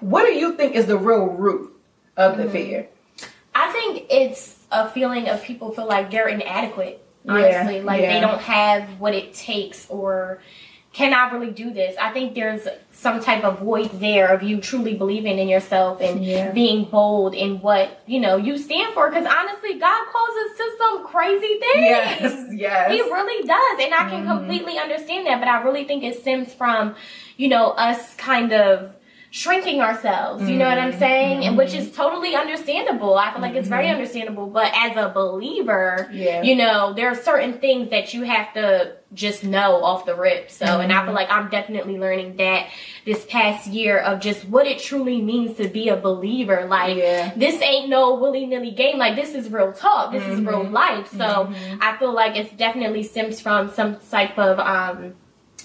what 0.00 0.24
do 0.24 0.32
you 0.32 0.54
think 0.54 0.74
is 0.74 0.86
the 0.86 0.96
real 0.96 1.26
root 1.26 1.74
of 2.16 2.32
mm-hmm. 2.32 2.42
the 2.42 2.50
fear? 2.50 2.88
I 3.54 3.70
think 3.72 4.06
it's 4.10 4.58
a 4.70 4.88
feeling 4.90 5.28
of 5.28 5.42
people 5.42 5.72
feel 5.72 5.86
like 5.86 6.10
they're 6.10 6.28
inadequate. 6.28 7.00
Honestly, 7.26 7.78
yeah, 7.78 7.84
like 7.84 8.02
yeah. 8.02 8.14
they 8.14 8.20
don't 8.20 8.40
have 8.40 9.00
what 9.00 9.14
it 9.14 9.32
takes 9.32 9.88
or 9.88 10.40
can 10.94 11.12
I 11.12 11.28
really 11.32 11.50
do 11.50 11.72
this? 11.72 11.96
I 12.00 12.12
think 12.12 12.36
there's 12.36 12.68
some 12.92 13.20
type 13.20 13.42
of 13.42 13.58
void 13.58 13.90
there 13.98 14.32
of 14.32 14.44
you 14.44 14.60
truly 14.60 14.94
believing 14.94 15.40
in 15.40 15.48
yourself 15.48 16.00
and 16.00 16.24
yeah. 16.24 16.52
being 16.52 16.84
bold 16.84 17.34
in 17.34 17.60
what 17.60 18.00
you 18.06 18.20
know 18.20 18.36
you 18.36 18.56
stand 18.56 18.94
for. 18.94 19.10
Because 19.10 19.26
honestly, 19.26 19.76
God 19.80 20.06
calls 20.12 20.36
us 20.36 20.56
to 20.56 20.70
some 20.78 21.06
crazy 21.06 21.58
things. 21.58 21.84
Yes, 21.84 22.46
yes, 22.52 22.92
He 22.92 23.02
really 23.02 23.44
does, 23.44 23.84
and 23.84 23.92
I 23.92 24.08
can 24.08 24.24
mm-hmm. 24.24 24.38
completely 24.38 24.78
understand 24.78 25.26
that. 25.26 25.40
But 25.40 25.48
I 25.48 25.62
really 25.64 25.82
think 25.82 26.04
it 26.04 26.20
stems 26.20 26.54
from, 26.54 26.94
you 27.36 27.48
know, 27.48 27.70
us 27.70 28.14
kind 28.14 28.52
of 28.52 28.93
shrinking 29.34 29.80
ourselves. 29.80 30.48
You 30.48 30.56
know 30.56 30.68
what 30.68 30.78
I'm 30.78 30.90
mm-hmm. 30.90 30.98
saying? 31.00 31.44
And 31.44 31.58
which 31.58 31.70
mm-hmm. 31.70 31.88
is 31.88 31.90
totally 31.90 32.36
understandable. 32.36 33.16
I 33.16 33.32
feel 33.32 33.42
like 33.42 33.56
it's 33.56 33.66
very 33.66 33.86
mm-hmm. 33.86 33.96
understandable. 33.96 34.46
But 34.46 34.70
as 34.72 34.96
a 34.96 35.08
believer, 35.08 36.08
Yeah. 36.12 36.42
you 36.42 36.54
know, 36.54 36.92
there 36.92 37.08
are 37.08 37.16
certain 37.16 37.54
things 37.54 37.90
that 37.90 38.14
you 38.14 38.22
have 38.22 38.54
to 38.54 38.92
just 39.12 39.42
know 39.42 39.82
off 39.82 40.06
the 40.06 40.14
rip. 40.14 40.52
So, 40.52 40.64
and 40.64 40.92
I 40.92 41.04
feel 41.04 41.14
like 41.14 41.28
I'm 41.32 41.50
definitely 41.50 41.98
learning 41.98 42.36
that 42.36 42.68
this 43.04 43.26
past 43.26 43.66
year 43.66 43.98
of 43.98 44.20
just 44.20 44.48
what 44.48 44.68
it 44.68 44.78
truly 44.78 45.20
means 45.20 45.56
to 45.56 45.66
be 45.66 45.88
a 45.88 45.96
believer. 45.96 46.66
Like, 46.66 46.96
Yeah. 46.96 47.32
this 47.34 47.60
ain't 47.60 47.88
no 47.88 48.14
willy 48.14 48.46
nilly 48.46 48.70
game. 48.70 48.98
Like, 48.98 49.16
this 49.16 49.34
is 49.34 49.50
real 49.50 49.72
talk. 49.72 50.12
This 50.12 50.22
is 50.22 50.42
real 50.42 50.62
life. 50.62 51.10
So, 51.10 51.52
I 51.80 51.96
feel 51.96 52.12
like 52.12 52.36
it's 52.36 52.52
definitely 52.52 53.02
stems 53.02 53.40
from 53.40 53.72
some 53.72 53.96
type 54.12 54.38
of 54.38 54.60
um 54.60 55.14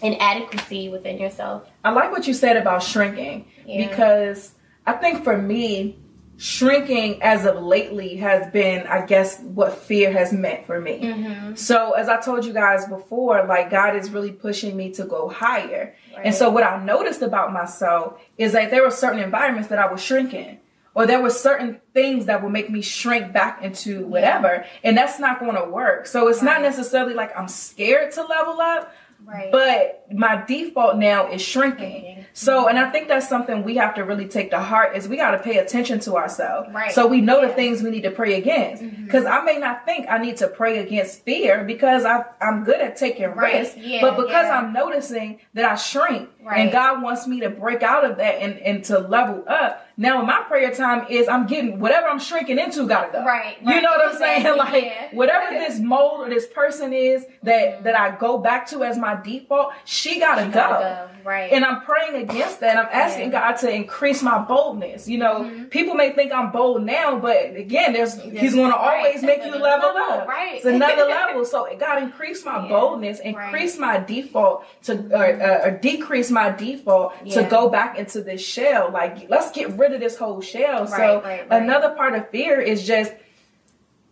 inadequacy 0.01 0.89
within 0.89 1.17
yourself. 1.17 1.67
I 1.83 1.91
like 1.91 2.11
what 2.11 2.27
you 2.27 2.33
said 2.33 2.57
about 2.57 2.83
shrinking 2.83 3.47
Yeah. 3.65 3.87
because 3.87 4.53
I 4.85 4.93
think 4.93 5.23
for 5.23 5.37
me, 5.37 5.97
shrinking 6.37 7.21
as 7.21 7.45
of 7.45 7.61
lately 7.61 8.15
has 8.15 8.49
been, 8.51 8.87
I 8.87 9.05
guess, 9.05 9.39
what 9.41 9.77
fear 9.77 10.11
has 10.13 10.31
meant 10.31 10.65
for 10.65 10.79
me. 10.79 11.01
Mm-hmm. 11.01 11.55
So, 11.55 11.91
as 11.91 12.07
I 12.07 12.19
told 12.21 12.45
you 12.45 12.53
guys 12.53 12.87
before, 12.87 13.45
like 13.45 13.69
God 13.69 13.95
is 13.95 14.09
really 14.09 14.31
pushing 14.31 14.75
me 14.75 14.91
to 14.93 15.03
go 15.03 15.27
higher. 15.27 15.95
Right. 16.15 16.25
And 16.27 16.33
so, 16.33 16.49
what 16.49 16.63
I 16.63 16.81
noticed 16.83 17.21
about 17.21 17.51
myself 17.51 18.21
is 18.37 18.53
that 18.53 18.71
there 18.71 18.83
were 18.83 18.91
certain 18.91 19.19
environments 19.19 19.67
that 19.69 19.79
I 19.79 19.91
was 19.91 20.01
shrinking. 20.01 20.59
Or 20.95 21.05
there 21.05 21.21
were 21.21 21.29
certain 21.29 21.79
things 21.93 22.25
that 22.25 22.41
would 22.43 22.51
make 22.51 22.69
me 22.69 22.81
shrink 22.81 23.31
back 23.31 23.61
into 23.63 24.05
whatever, 24.07 24.65
and 24.83 24.97
that's 24.97 25.19
not 25.19 25.39
going 25.39 25.55
to 25.55 25.69
work. 25.69 26.07
So 26.07 26.27
it's 26.29 26.41
not 26.41 26.61
necessarily 26.61 27.13
like 27.13 27.31
I'm 27.37 27.47
scared 27.47 28.11
to 28.13 28.23
level 28.23 28.59
up, 28.59 28.91
Right. 29.25 29.51
but 29.51 30.05
my 30.11 30.43
default 30.47 30.97
now 30.97 31.31
is 31.31 31.41
shrinking. 31.41 32.01
Shrinking. 32.01 32.25
So, 32.33 32.67
and 32.67 32.79
I 32.79 32.89
think 32.89 33.07
that's 33.09 33.27
something 33.27 33.63
we 33.63 33.75
have 33.75 33.95
to 33.95 34.03
really 34.03 34.27
take 34.27 34.51
to 34.51 34.59
heart 34.59 34.95
is 34.95 35.07
we 35.07 35.17
got 35.17 35.31
to 35.31 35.39
pay 35.39 35.57
attention 35.57 35.99
to 36.01 36.15
ourselves. 36.15 36.69
Right. 36.73 36.91
So 36.91 37.05
we 37.05 37.21
know 37.21 37.45
the 37.45 37.53
things 37.53 37.83
we 37.83 37.89
need 37.91 38.03
to 38.03 38.11
pray 38.11 38.35
against. 38.35 38.81
Mm-hmm. 38.81 39.05
Because 39.05 39.25
I 39.25 39.41
may 39.43 39.57
not 39.57 39.85
think 39.85 40.07
I 40.09 40.17
need 40.19 40.37
to 40.37 40.47
pray 40.47 40.79
against 40.79 41.23
fear 41.25 41.63
because 41.63 42.05
I, 42.05 42.23
I'm 42.41 42.63
good 42.63 42.79
at 42.79 42.95
taking 42.97 43.25
Right. 43.31 43.55
risks. 43.55 43.77
Yeah, 43.77 44.01
but 44.01 44.15
because 44.15 44.45
yeah. 44.45 44.57
I'm 44.59 44.73
noticing 44.73 45.39
that 45.53 45.65
I 45.69 45.75
shrink 45.75 46.29
and 46.49 46.71
God 46.71 47.03
wants 47.03 47.27
me 47.27 47.41
to 47.41 47.49
break 47.49 47.83
out 47.83 48.05
of 48.09 48.17
that 48.17 48.35
and, 48.41 48.57
and 48.59 48.83
to 48.85 48.99
level 48.99 49.43
up. 49.47 49.85
Now 49.99 50.21
my 50.23 50.43
prayer 50.47 50.73
time 50.73 51.05
is 51.09 51.27
I'm 51.27 51.45
getting 51.45 51.77
whatever 51.79 52.07
I'm 52.07 52.19
shrinking 52.19 52.57
into 52.57 52.87
gotta 52.87 53.11
go. 53.11 53.23
Right, 53.25 53.57
You 53.61 53.81
know 53.81 53.91
what 53.91 54.07
I'm 54.09 54.17
saying? 54.17 54.45
Exactly, 54.45 54.57
Like 54.73 54.83
yeah. 54.85 55.07
whatever 55.11 55.51
this 55.59 55.77
mold 55.79 56.21
or 56.21 56.29
this 56.29 56.47
person 56.47 56.93
is 56.93 57.25
that 57.43 57.59
Mm-hmm. 57.59 57.83
that 57.83 57.99
I 57.99 58.15
go 58.15 58.37
back 58.37 58.67
to 58.67 58.83
as 58.85 58.97
my 58.97 59.19
default, 59.21 59.73
she 59.83 60.19
gotta, 60.19 60.45
go. 60.45 60.51
Gotta 60.51 61.09
go, 61.23 61.29
right. 61.29 61.51
And 61.51 61.65
I'm 61.65 61.81
praying 61.81 62.15
against 62.29 62.61
that. 62.61 62.77
I'm 62.77 62.87
asking 62.91 63.31
Yeah. 63.33 63.49
God 63.51 63.57
to 63.57 63.69
increase 63.73 64.23
my 64.23 64.37
boldness. 64.39 65.07
You 65.09 65.17
know, 65.17 65.65
people 65.69 65.93
may 65.95 66.13
think 66.13 66.31
I'm 66.31 66.51
bold 66.51 66.83
now, 66.83 67.19
but 67.19 67.55
again, 67.57 67.91
there's 67.91 68.13
He's 68.21 68.55
going 68.55 68.71
to 68.71 68.77
right. 68.77 68.97
always 69.05 69.21
make 69.21 69.43
you 69.43 69.51
level 69.51 69.89
up. 69.97 70.27
right. 70.27 70.55
It's 70.55 70.65
another 70.65 71.03
level. 71.19 71.43
So 71.43 71.67
God, 71.77 72.01
increase 72.03 72.45
my 72.45 72.63
Yeah. 72.63 72.69
boldness, 72.69 73.19
increase 73.19 73.77
my 73.77 73.99
default 73.99 74.63
to, 74.83 74.93
or, 75.13 75.41
uh, 75.41 75.67
or 75.67 75.71
decrease 75.71 76.31
my 76.31 76.49
default 76.51 77.13
to 77.31 77.43
go 77.43 77.67
back 77.69 77.97
into 77.97 78.21
this 78.21 78.41
shell. 78.41 78.89
Like, 78.91 79.29
let's 79.29 79.51
get 79.51 79.69
rid 79.77 79.88
of 79.93 79.99
this 79.99 80.17
whole 80.17 80.41
shell. 80.41 80.87
so 80.87 80.93
Right, 80.97 81.23
right, 81.23 81.49
right. 81.49 81.61
another 81.63 81.93
part 81.95 82.13
of 82.15 82.29
fear 82.29 82.59
is 82.59 82.85
just 82.85 83.13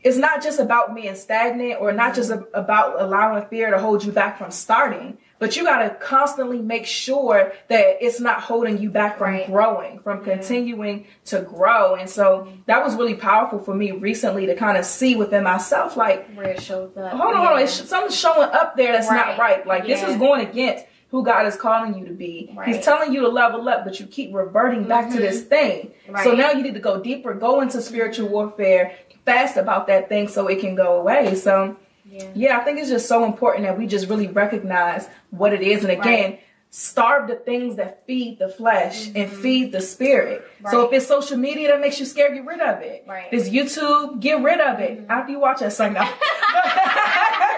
it's 0.03 0.15
not 0.17 0.43
just 0.43 0.59
about 0.59 0.93
being 0.95 1.15
stagnant 1.15 1.81
or 1.81 1.91
not 1.91 2.13
just 2.15 2.29
Mm-hmm. 2.31 2.43
a- 2.53 2.59
about 2.59 3.01
allowing 3.01 3.45
fear 3.47 3.71
to 3.71 3.79
hold 3.79 4.05
you 4.05 4.11
back 4.11 4.37
from 4.37 4.51
starting, 4.51 5.17
but 5.39 5.57
you 5.57 5.63
got 5.63 5.79
to 5.79 5.89
constantly 5.95 6.59
make 6.59 6.85
sure 6.85 7.51
that 7.67 7.97
it's 7.99 8.19
not 8.19 8.41
holding 8.41 8.77
you 8.77 8.89
back 8.91 9.17
from 9.17 9.31
Right. 9.33 9.47
growing, 9.47 9.99
from 9.99 10.23
continuing 10.23 11.07
to 11.25 11.41
grow. 11.41 11.95
And 11.95 12.09
so 12.09 12.47
that 12.67 12.83
was 12.83 12.95
really 12.95 13.15
powerful 13.15 13.59
for 13.59 13.73
me 13.73 13.91
recently 13.91 14.45
to 14.45 14.55
kind 14.55 14.77
of 14.77 14.85
see 14.85 15.15
within 15.15 15.43
myself, 15.43 15.97
like, 15.97 16.29
Where 16.35 16.51
it 16.51 16.61
shows 16.61 16.95
up. 16.95 17.11
hold 17.13 17.33
on, 17.35 17.45
hold 17.45 17.47
on, 17.57 17.59
it's, 17.63 17.73
something's 17.73 18.17
showing 18.17 18.49
up 18.49 18.77
there 18.77 18.93
that's 18.93 19.09
not 19.09 19.29
Right. 19.29 19.39
right. 19.39 19.67
Like, 19.67 19.87
this 19.87 20.03
is 20.03 20.15
going 20.17 20.41
against 20.45 20.85
who 21.17 21.25
God 21.25 21.47
is 21.47 21.55
calling 21.55 21.97
you 21.97 22.05
to 22.05 22.13
be. 22.13 22.45
He's 22.47 22.55
Right. 22.55 22.69
Mm-hmm. 22.75 22.81
telling 22.81 23.11
you 23.13 23.21
to 23.21 23.27
level 23.27 23.67
up, 23.67 23.83
but 23.83 23.99
you 23.99 24.05
keep 24.05 24.33
reverting 24.35 24.83
back 24.83 25.09
to 25.11 25.17
this 25.17 25.41
thing. 25.41 25.91
So 26.23 26.33
now 26.33 26.51
you 26.51 26.61
need 26.61 26.75
to 26.75 26.79
go 26.79 27.01
deeper, 27.01 27.33
go 27.33 27.61
into 27.61 27.81
spiritual 27.81 28.29
warfare, 28.29 28.93
fast 29.25 29.57
about 29.57 29.87
that 29.87 30.09
thing 30.09 30.27
so 30.27 30.47
it 30.47 30.59
can 30.59 30.75
go 30.75 30.99
away. 30.99 31.33
So 31.35 31.75
Yeah. 32.09 32.23
yeah, 32.35 32.57
I 32.59 32.63
think 32.63 32.77
it's 32.79 32.89
just 32.89 33.07
so 33.07 33.25
important 33.25 33.65
that 33.65 33.77
we 33.79 33.87
just 33.87 34.07
really 34.07 34.27
recognize 34.27 35.09
what 35.31 35.53
it 35.53 35.61
is. 35.61 35.81
And 35.83 35.91
again, 35.91 36.29
Right. 36.31 36.39
starve 36.69 37.27
the 37.27 37.35
things 37.35 37.77
that 37.77 38.05
feed 38.05 38.37
the 38.37 38.47
flesh 38.47 39.09
and 39.15 39.29
feed 39.31 39.71
the 39.71 39.81
spirit. 39.81 40.45
So 40.69 40.85
if 40.85 40.93
it's 40.93 41.07
social 41.07 41.37
media 41.37 41.69
that 41.69 41.81
makes 41.81 41.99
you 41.99 42.05
scared, 42.05 42.35
get 42.35 42.45
rid 42.45 42.61
of 42.61 42.81
it. 42.83 43.05
Right. 43.07 43.25
If 43.31 43.47
it's 43.47 43.49
YouTube, 43.49 44.19
get 44.19 44.41
rid 44.43 44.59
of 44.61 44.79
it 44.79 45.03
after 45.09 45.31
you 45.31 45.39
watch 45.39 45.59
that 45.61 45.73
song. 45.73 45.93
No. 45.93 46.01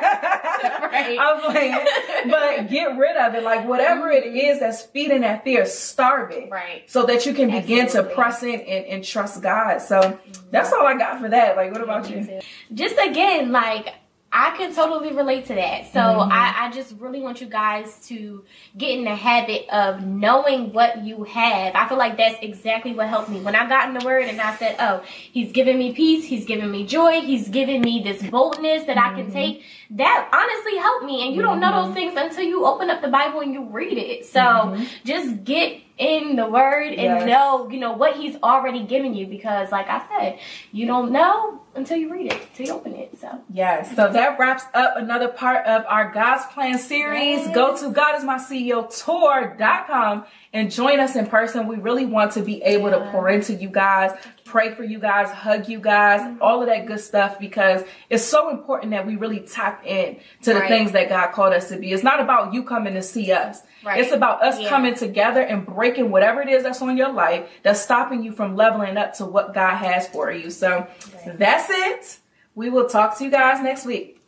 Right. 0.89 1.17
I'm 1.19 1.41
playing, 1.41 1.77
but 2.29 2.69
get 2.69 2.97
rid 2.97 3.15
of 3.15 3.35
it. 3.35 3.43
Like 3.43 3.65
whatever 3.67 4.09
it 4.09 4.25
mm-hmm. 4.25 4.35
is 4.35 4.59
that's 4.59 4.81
feeding 4.81 5.21
that 5.21 5.43
fear, 5.43 5.65
starve 5.65 6.31
it, 6.31 6.49
Right. 6.49 6.89
So 6.89 7.05
that 7.05 7.25
you 7.25 7.33
can 7.33 7.51
begin 7.51 7.88
to 7.89 8.03
press 8.03 8.41
in 8.41 8.59
and, 8.59 8.85
and 8.85 9.03
trust 9.03 9.41
God. 9.41 9.79
So 9.79 10.19
that's 10.51 10.69
mm-hmm. 10.69 10.81
all 10.81 10.88
I 10.88 10.97
got 10.97 11.21
for 11.21 11.29
that. 11.29 11.55
Like, 11.55 11.71
what 11.71 11.81
about 11.81 12.09
you? 12.09 12.39
Just 12.73 12.97
again, 12.97 13.51
like 13.51 13.93
I 14.31 14.55
can 14.57 14.73
totally 14.75 15.13
relate 15.15 15.45
to 15.47 15.55
that. 15.55 15.91
So 15.91 15.99
Mm-hmm. 15.99 16.31
I, 16.31 16.55
I 16.67 16.71
just 16.71 16.95
really 16.99 17.19
want 17.21 17.41
you 17.41 17.47
guys 17.47 18.07
to 18.09 18.43
get 18.77 18.91
in 18.91 19.03
the 19.03 19.15
habit 19.15 19.67
of 19.69 20.03
knowing 20.05 20.71
what 20.73 21.03
you 21.03 21.23
have. 21.23 21.73
I 21.75 21.87
feel 21.89 21.97
like 21.97 22.17
that's 22.17 22.37
exactly 22.43 22.93
what 22.93 23.07
helped 23.07 23.29
me. 23.29 23.41
When 23.41 23.55
I 23.55 23.67
got 23.67 23.87
in 23.87 23.95
the 23.95 24.05
word 24.05 24.25
and 24.25 24.39
I 24.39 24.55
said, 24.57 24.75
Oh, 24.79 25.01
he's 25.07 25.51
giving 25.51 25.79
me 25.79 25.93
peace, 25.93 26.25
he's 26.25 26.45
giving 26.45 26.69
me 26.71 26.85
joy, 26.85 27.21
he's 27.21 27.49
giving 27.49 27.81
me 27.81 28.03
this 28.03 28.21
boldness 28.23 28.85
that 28.85 28.97
I 28.97 29.09
Mm-hmm. 29.09 29.15
can 29.15 29.31
take. 29.31 29.63
That 29.91 30.29
honestly 30.31 30.77
helped 30.79 31.05
me. 31.05 31.25
And 31.25 31.35
you 31.35 31.41
don't 31.41 31.59
know 31.59 31.85
those 31.85 31.93
things 31.93 32.13
until 32.15 32.43
you 32.43 32.65
open 32.65 32.89
up 32.89 33.01
the 33.01 33.07
Bible 33.09 33.41
and 33.41 33.53
you 33.53 33.63
read 33.69 33.97
it. 33.97 34.25
So 34.27 34.75
just 35.05 35.43
get 35.43 35.81
in 35.99 36.35
the 36.35 36.47
word 36.47 36.88
and. 36.88 36.97
Yes. 36.97 37.29
know, 37.29 37.69
you 37.69 37.79
know, 37.79 37.93
what 37.93 38.17
he's 38.17 38.35
already 38.41 38.83
given 38.83 39.13
you 39.13 39.27
because 39.27 39.71
like 39.71 39.88
I 39.88 40.03
said, 40.09 40.39
you 40.71 40.85
don't 40.85 41.12
know 41.12 41.62
until 41.75 41.97
you 41.97 42.12
read 42.12 42.31
it, 42.31 42.53
till 42.53 42.65
you 42.65 42.73
open 42.73 42.93
it. 42.93 43.17
So 43.19 43.39
Yes. 43.53 43.95
So 43.95 44.12
that 44.12 44.39
wraps 44.39 44.63
up 44.73 44.95
another 44.97 45.27
part 45.27 45.65
of 45.65 45.85
our 45.88 46.12
God's 46.12 46.45
Plan 46.53 46.77
series. 46.79 47.39
Yes. 47.39 47.55
Go 47.55 47.77
to 47.77 47.91
God 47.91 48.17
is 48.17 48.23
my 48.23 48.38
CEO 48.38 48.89
tour.com 49.03 50.25
and 50.51 50.71
join 50.71 50.99
us 50.99 51.15
in 51.15 51.27
person. 51.27 51.67
We 51.67 51.77
really 51.77 52.05
want 52.05 52.31
to 52.33 52.41
be 52.41 52.62
able 52.63 52.89
to 52.89 53.09
pour 53.12 53.29
into 53.29 53.53
you 53.53 53.69
guys, 53.69 54.12
pray 54.49 54.71
for 54.73 54.83
you 54.83 54.99
guys, 54.99 55.29
hug 55.31 55.67
you 55.69 55.79
guys, 55.79 56.21
Mm-hmm. 56.21 56.41
all 56.41 56.62
of 56.62 56.67
that 56.67 56.85
good 56.88 56.99
stuff 56.99 57.39
because 57.39 57.83
it's 58.09 58.23
so 58.23 58.49
important 58.49 58.91
that 58.91 59.05
we 59.05 59.15
really 59.15 59.39
tap 59.41 59.85
in 59.85 60.17
to 60.41 60.53
the 60.53 60.59
Right. 60.62 60.69
things 60.69 60.91
that 60.93 61.07
God 61.09 61.31
called 61.31 61.53
us 61.53 61.69
to 61.69 61.77
be. 61.77 61.91
It's 61.91 62.03
not 62.03 62.19
about 62.19 62.53
you 62.53 62.63
coming 62.63 62.95
to 62.95 63.01
see 63.01 63.31
us. 63.31 63.62
Right. 63.85 63.99
It's 64.01 64.12
about 64.12 64.41
us 64.43 64.59
Yeah. 64.59 64.69
coming 64.69 64.95
together 64.95 65.41
and 65.41 65.65
breaking 65.65 66.09
whatever 66.12 66.41
it 66.41 66.49
is 66.49 66.63
that's 66.63 66.81
on 66.81 66.97
your 66.97 67.12
life 67.13 67.47
that's 67.63 67.79
stopping 67.81 68.23
you 68.23 68.31
from 68.31 68.55
leveling 68.55 68.97
up 68.97 69.13
to 69.15 69.25
what 69.25 69.53
God 69.53 69.75
has 69.75 70.07
for 70.07 70.31
you. 70.31 70.49
So 70.49 70.88
that's 71.38 71.69
it. 71.69 72.17
We 72.55 72.69
will 72.69 72.89
talk 72.89 73.17
to 73.19 73.23
you 73.23 73.29
guys 73.31 73.62
next 73.62 73.85
week. 73.85 74.18